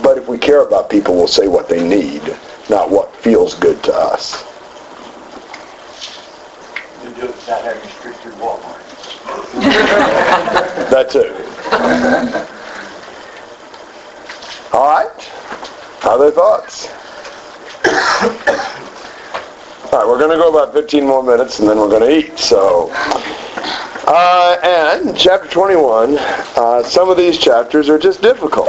[0.01, 2.21] But if we care about people, we'll say what they need,
[2.69, 4.43] not what feels good to us.
[7.03, 8.83] You do it without having restricted Walmart.
[10.89, 11.33] that too.
[14.73, 15.31] All right.
[16.03, 16.87] Other thoughts?
[19.91, 22.17] All right, we're going to go about 15 more minutes and then we're going to
[22.17, 22.37] eat.
[22.37, 28.67] So, uh, and chapter 21, uh, some of these chapters are just difficult.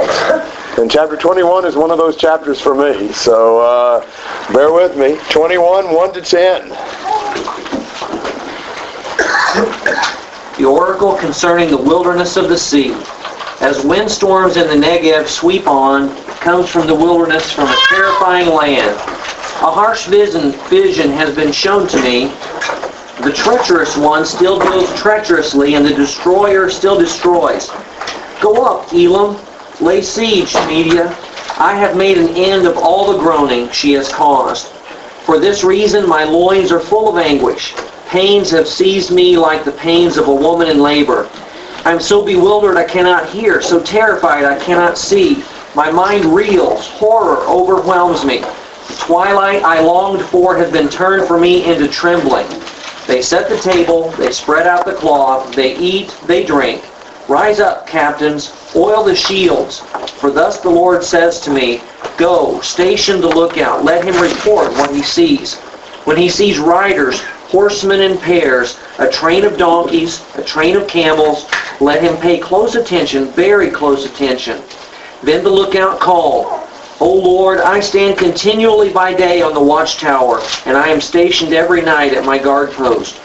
[0.77, 3.11] And chapter 21 is one of those chapters for me.
[3.11, 5.17] So uh, bear with me.
[5.29, 6.69] 21, 1 to 10.
[10.57, 12.93] The oracle concerning the wilderness of the sea.
[13.61, 18.95] As windstorms in the Negev sweep on, comes from the wilderness from a terrifying land.
[18.95, 22.27] A harsh vision, vision has been shown to me.
[23.21, 27.69] The treacherous one still deals treacherously, and the destroyer still destroys.
[28.39, 29.35] Go up, Elam.
[29.81, 31.07] Lay siege, Media.
[31.57, 34.67] I have made an end of all the groaning she has caused.
[35.23, 37.73] For this reason my loins are full of anguish.
[38.09, 41.29] Pains have seized me like the pains of a woman in labor.
[41.85, 45.45] I am so bewildered I cannot hear, so terrified I cannot see.
[45.75, 48.43] My mind reels, horror overwhelms me.
[48.97, 52.47] Twilight I longed for has been turned for me into trembling.
[53.07, 56.83] They set the table, they spread out the cloth, they eat, they drink.
[57.29, 59.81] Rise up, captains, oil the shields.
[60.17, 61.79] For thus the Lord says to me,
[62.17, 65.55] Go, station the lookout, let him report what he sees.
[66.05, 71.47] When he sees riders, horsemen in pairs, a train of donkeys, a train of camels,
[71.79, 74.63] let him pay close attention, very close attention.
[75.21, 76.67] Then the lookout called,
[76.99, 81.83] O Lord, I stand continually by day on the watchtower, and I am stationed every
[81.83, 83.21] night at my guard post.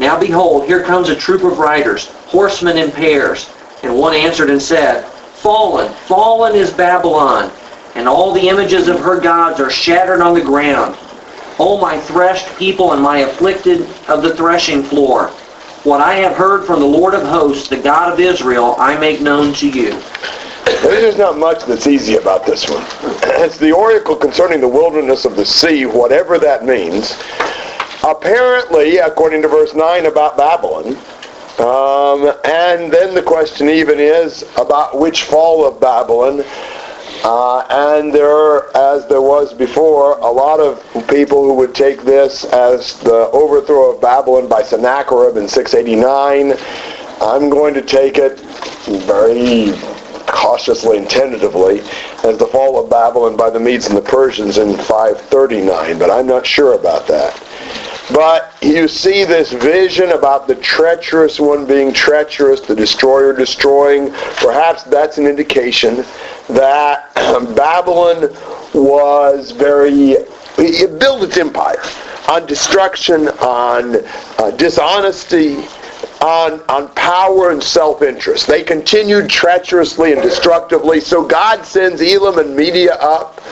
[0.00, 3.48] Now behold, here comes a troop of riders, horsemen in pairs.
[3.84, 5.04] And one answered and said,
[5.44, 7.52] Fallen, fallen is Babylon,
[7.94, 10.96] and all the images of her gods are shattered on the ground.
[11.60, 15.28] O my threshed people and my afflicted of the threshing floor,
[15.84, 19.20] what I have heard from the Lord of hosts, the God of Israel, I make
[19.20, 19.90] known to you.
[20.82, 22.84] There's not much that's easy about this one.
[23.44, 27.16] It's the oracle concerning the wilderness of the sea, whatever that means.
[28.02, 30.96] Apparently, according to verse 9, about Babylon.
[31.58, 36.44] Um, and then the question even is about which fall of Babylon.
[37.22, 42.44] Uh, and there, as there was before, a lot of people who would take this
[42.44, 46.52] as the overthrow of Babylon by Sennacherib in 689.
[47.20, 48.40] I'm going to take it
[49.06, 49.72] very
[50.26, 51.80] cautiously and tentatively
[52.24, 56.26] as the fall of Babylon by the Medes and the Persians in 539, but I'm
[56.26, 57.40] not sure about that.
[58.12, 64.10] But you see this vision about the treacherous one being treacherous, the destroyer destroying.
[64.36, 66.04] Perhaps that's an indication
[66.48, 67.12] that
[67.56, 68.34] Babylon
[68.72, 70.12] was very,
[70.58, 71.82] it built its empire
[72.28, 73.96] on destruction, on
[74.38, 75.56] uh, dishonesty,
[76.22, 78.46] on, on power and self-interest.
[78.46, 81.00] They continued treacherously and destructively.
[81.00, 83.42] So God sends Elam and Media up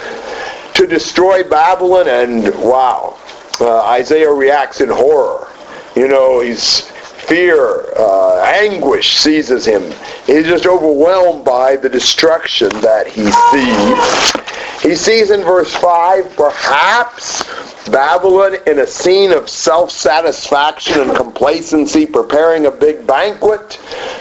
[0.74, 3.18] to destroy Babylon, and wow,
[3.60, 5.48] uh, Isaiah reacts in horror.
[5.94, 6.90] You know, he's
[7.26, 9.82] fear, uh, anguish seizes him.
[10.26, 14.82] He's just overwhelmed by the destruction that he sees.
[14.82, 17.44] He sees in verse 5, perhaps
[17.88, 23.78] Babylon in a scene of self-satisfaction and complacency, preparing a big banquet,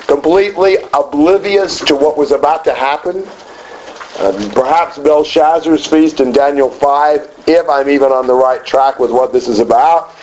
[0.08, 3.28] completely oblivious to what was about to happen.
[4.18, 9.12] Uh, perhaps Belshazzar's feast in Daniel 5, if I'm even on the right track with
[9.12, 10.14] what this is about.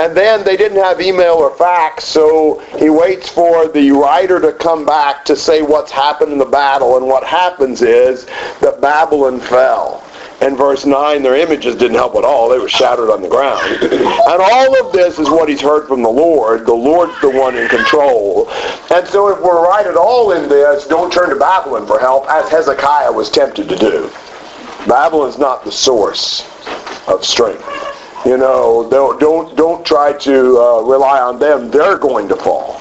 [0.00, 4.52] And then they didn't have email or fax, so he waits for the writer to
[4.52, 6.96] come back to say what's happened in the battle.
[6.96, 8.26] And what happens is
[8.60, 10.02] that Babylon fell.
[10.40, 12.48] In verse 9, their images didn't help at all.
[12.48, 13.60] They were shattered on the ground.
[13.82, 16.64] And all of this is what he's heard from the Lord.
[16.64, 18.48] The Lord's the one in control.
[18.90, 22.26] And so if we're right at all in this, don't turn to Babylon for help,
[22.30, 24.10] as Hezekiah was tempted to do.
[24.88, 26.46] Babylon's not the source
[27.06, 27.66] of strength.
[28.24, 31.70] You know, don't don't don't try to uh, rely on them.
[31.70, 32.80] They're going to fall.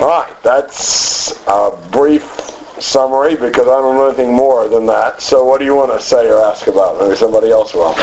[0.00, 2.44] All right, that's a brief
[2.84, 5.20] summary because I don't know anything more than that.
[5.22, 7.00] So, what do you want to say or ask about?
[7.00, 7.94] Maybe somebody else will.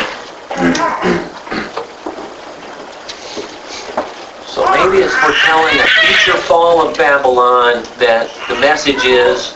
[4.47, 9.53] So maybe it's foretelling a future fall of Babylon that the message is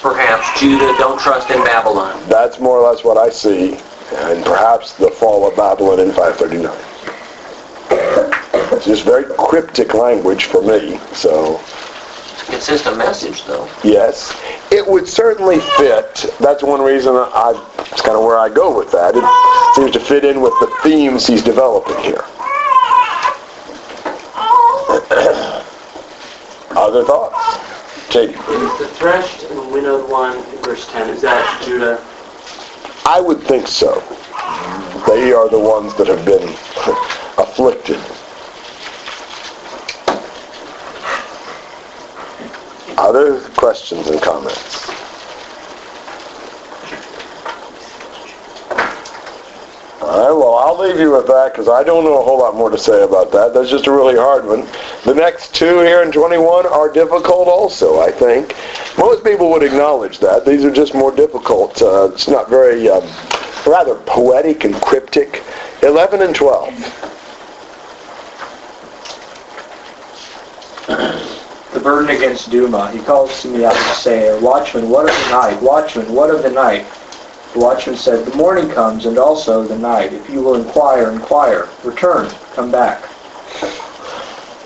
[0.00, 2.20] perhaps Judah, don't trust in Babylon.
[2.28, 3.74] That's more or less what I see,
[4.14, 6.76] and perhaps the fall of Babylon in 539.
[8.72, 11.62] It's just very cryptic language for me, so
[12.46, 13.68] Consistent message, though.
[13.84, 14.34] yes.
[14.72, 16.26] It would certainly fit.
[16.40, 17.52] That's one reason I,
[17.90, 19.14] it's kind of where I go with that.
[19.16, 19.24] It
[19.76, 22.24] seems to fit in with the themes he's developing here.
[26.76, 27.58] Other thoughts?
[28.12, 28.36] Jake.
[28.36, 32.04] The threshed and winnowed one in verse 10, is that Judah?
[33.06, 34.00] I would think so.
[35.06, 36.42] They are the ones that have been
[37.38, 38.00] afflicted.
[43.10, 44.88] Other questions and comments?
[50.00, 52.54] All right, well, I'll leave you with that because I don't know a whole lot
[52.54, 53.52] more to say about that.
[53.52, 54.64] That's just a really hard one.
[55.04, 58.54] The next two here in 21 are difficult also, I think.
[58.96, 60.46] Most people would acknowledge that.
[60.46, 61.82] These are just more difficult.
[61.82, 63.02] Uh, it's not very, um,
[63.66, 65.42] rather poetic and cryptic.
[65.82, 67.10] 11 and 12.
[71.72, 72.90] The burden against Duma.
[72.90, 75.62] He calls to me out to say, Watchman, what of the night?
[75.62, 76.84] Watchman, what of the night?
[77.52, 80.12] The watchman said, The morning comes, and also the night.
[80.12, 81.68] If you will inquire, inquire.
[81.84, 83.02] Return, come back.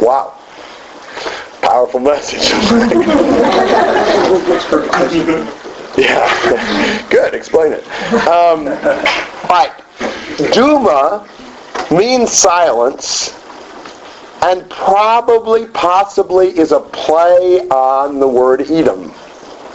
[0.00, 0.34] Wow.
[1.62, 2.50] Powerful message.
[5.96, 7.06] Yeah.
[7.08, 7.34] Good.
[7.34, 7.86] Explain it.
[8.26, 9.72] Um, all right.
[10.52, 11.26] Duma
[11.90, 13.32] means silence
[14.44, 19.10] and probably, possibly is a play on the word Edom.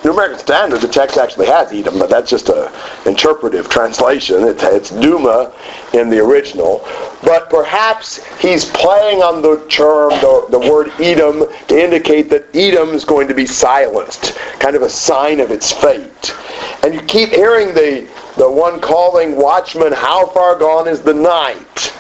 [0.05, 2.71] New American Standard, the text actually has Edom, but that's just an
[3.07, 4.43] interpretive translation.
[4.43, 5.51] It's, it's Duma
[5.93, 6.87] in the original.
[7.23, 12.89] But perhaps he's playing on the term, the, the word Edom, to indicate that Edom
[12.89, 16.35] is going to be silenced, kind of a sign of its fate.
[16.83, 18.07] And you keep hearing the,
[18.37, 21.91] the one calling, Watchman, how far gone is the night?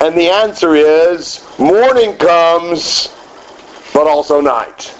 [0.00, 3.14] And the answer is, morning comes,
[3.94, 4.94] but also night.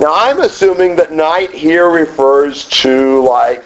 [0.00, 3.62] Now I'm assuming that night here refers to like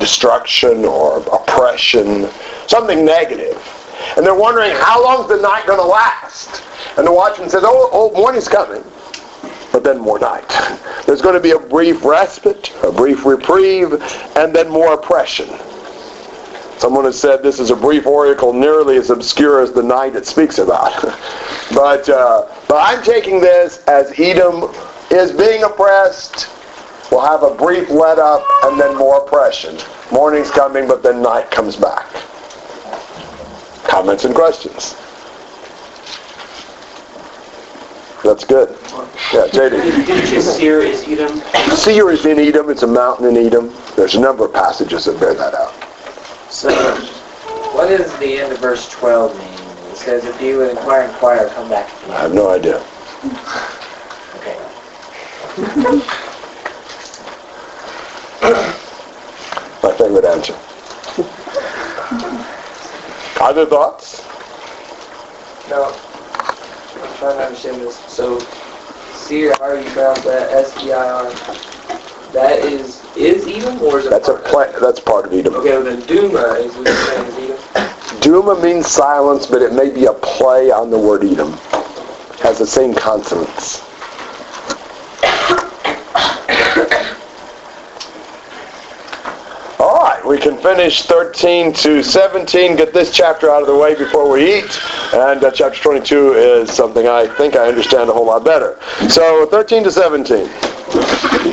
[0.00, 2.28] destruction or oppression,
[2.66, 3.56] something negative.
[4.16, 6.64] And they're wondering how long is the night going to last?
[6.96, 8.82] And the watchman says, oh, oh, morning's coming.
[9.70, 10.48] But then more night.
[11.06, 13.92] There's going to be a brief respite, a brief reprieve,
[14.36, 15.48] and then more oppression.
[16.80, 20.26] Someone has said this is a brief oracle nearly as obscure as the night it
[20.26, 20.94] speaks about.
[21.74, 24.74] but, uh, but I'm taking this as Edom
[25.10, 26.48] is being oppressed.
[27.12, 29.76] We'll have a brief let up and then more oppression.
[30.10, 32.06] Morning's coming, but then night comes back.
[33.84, 34.96] Comments and questions?
[38.24, 38.70] That's good.
[39.34, 40.40] Yeah, JD.
[40.40, 41.42] Seir is Edom?
[41.76, 42.70] Seir is in Edom.
[42.70, 43.70] It's a mountain in Edom.
[43.96, 45.89] There's a number of passages that bear that out.
[46.50, 46.68] So,
[47.74, 49.92] what does the end of verse 12 mean?
[49.92, 51.88] It says, if you would inquire, inquire, come back.
[52.08, 52.84] I have no idea.
[54.36, 54.58] Okay.
[59.82, 60.54] My favorite answer.
[63.40, 64.26] Other thoughts?
[65.68, 65.94] No.
[66.94, 67.96] I'm trying to understand this.
[68.08, 68.40] So,
[69.14, 70.50] Seir, how are you pronounce that?
[70.52, 71.32] S-E-I-R.
[72.32, 75.32] That is, is Edom or is it That's a part of pla- That's part of
[75.32, 75.54] Edom.
[75.56, 78.20] Okay, well then Duma is what you're saying is Edom?
[78.20, 81.52] Duma means silence, but it may be a play on the word Edom.
[82.42, 83.82] Has the same consonants.
[89.80, 93.94] All right, we can finish 13 to 17, get this chapter out of the way
[93.94, 94.80] before we eat.
[95.14, 98.78] And uh, chapter 22 is something I think I understand a whole lot better.
[99.08, 100.48] So 13 to 17.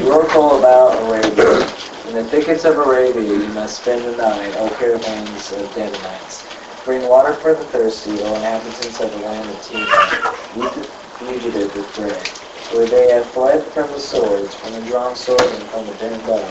[0.08, 1.68] Oracle about Arabia.
[2.08, 6.44] In the thickets of Arabia you must spend the night, O caravans of Dedanites.
[6.86, 10.88] Bring water for the thirsty, O inhabitants of the land of the
[11.20, 12.28] fugitive with bread.
[12.74, 16.26] Where they have fled from the swords, from the drawn sword, and from the bent
[16.26, 16.50] bow,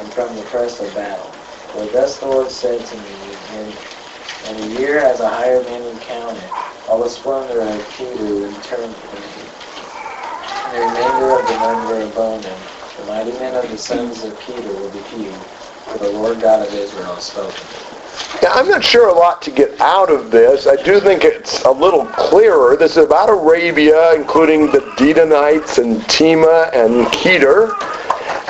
[0.00, 1.30] and from the press of battle.
[1.72, 3.16] For thus the Lord said to me,
[3.52, 3.72] and,
[4.46, 6.50] a year as a hired man would count it,
[6.88, 8.88] all the splendor of Kedar would turn.
[10.72, 11.09] And the
[11.50, 16.40] of the mighty men of the sons of Kedar will be few, for the Lord
[16.40, 17.60] God of Israel has spoken.
[18.42, 20.66] Yeah, I'm not sure a lot to get out of this.
[20.66, 22.76] I do think it's a little clearer.
[22.76, 27.74] This is about Arabia, including the Dedanites and Tema and Kedar.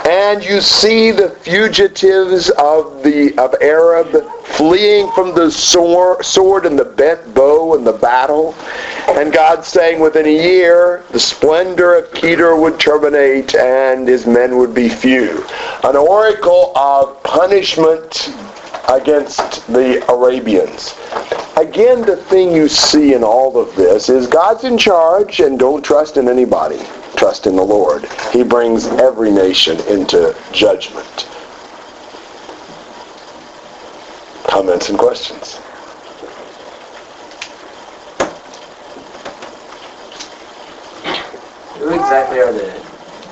[0.06, 6.78] And you see the fugitives of the of Arab fleeing from the sword, sword and
[6.78, 8.54] the bent bow and the battle.
[9.18, 14.56] And God saying within a year, the splendor of Kedar would terminate and his men
[14.56, 15.44] would be few.
[15.84, 18.30] An oracle of punishment
[18.88, 20.94] against the Arabians.
[21.56, 25.84] Again, the thing you see in all of this is God's in charge and don't
[25.84, 26.80] trust in anybody.
[27.16, 28.06] Trust in the Lord.
[28.32, 31.28] He brings every nation into judgment.
[34.44, 35.60] Comments and questions?
[41.90, 42.80] Who exactly are the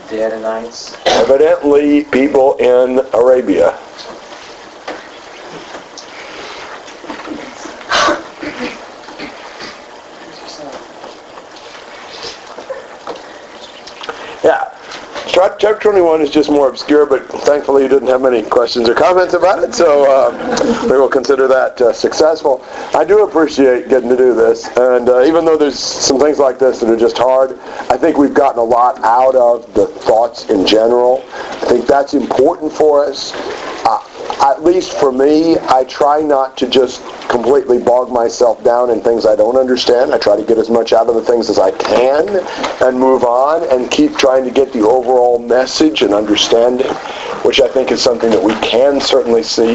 [0.09, 0.99] Dedanites?
[1.07, 3.79] Evidently, people in Arabia.
[14.45, 14.65] Yeah.
[15.39, 19.35] Chapter 21 is just more obscure, but thankfully you didn't have many questions or comments
[19.35, 22.61] about it, so uh, we will consider that uh, successful.
[22.93, 26.59] I do appreciate getting to do this, and uh, even though there's some things like
[26.59, 27.57] this that are just hard,
[27.89, 31.25] I think we've gotten a lot out of the thoughts in general.
[31.33, 33.33] I think that's important for us.
[34.41, 39.27] At least for me, I try not to just completely bog myself down in things
[39.27, 40.15] I don't understand.
[40.15, 42.29] I try to get as much out of the things as I can
[42.83, 46.93] and move on and keep trying to get the overall message and understanding,
[47.43, 49.73] which I think is something that we can certainly see.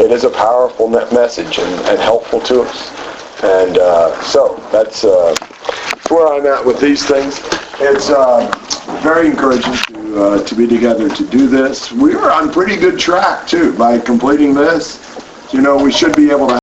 [0.00, 3.17] It is a powerful message and, and helpful to us.
[3.42, 7.40] And uh, so that's, uh, that's where I'm at with these things.
[7.80, 8.50] It's uh,
[9.02, 11.92] very encouraging to uh, to be together to do this.
[11.92, 14.98] We are on pretty good track too by completing this.
[15.52, 16.54] You know, we should be able to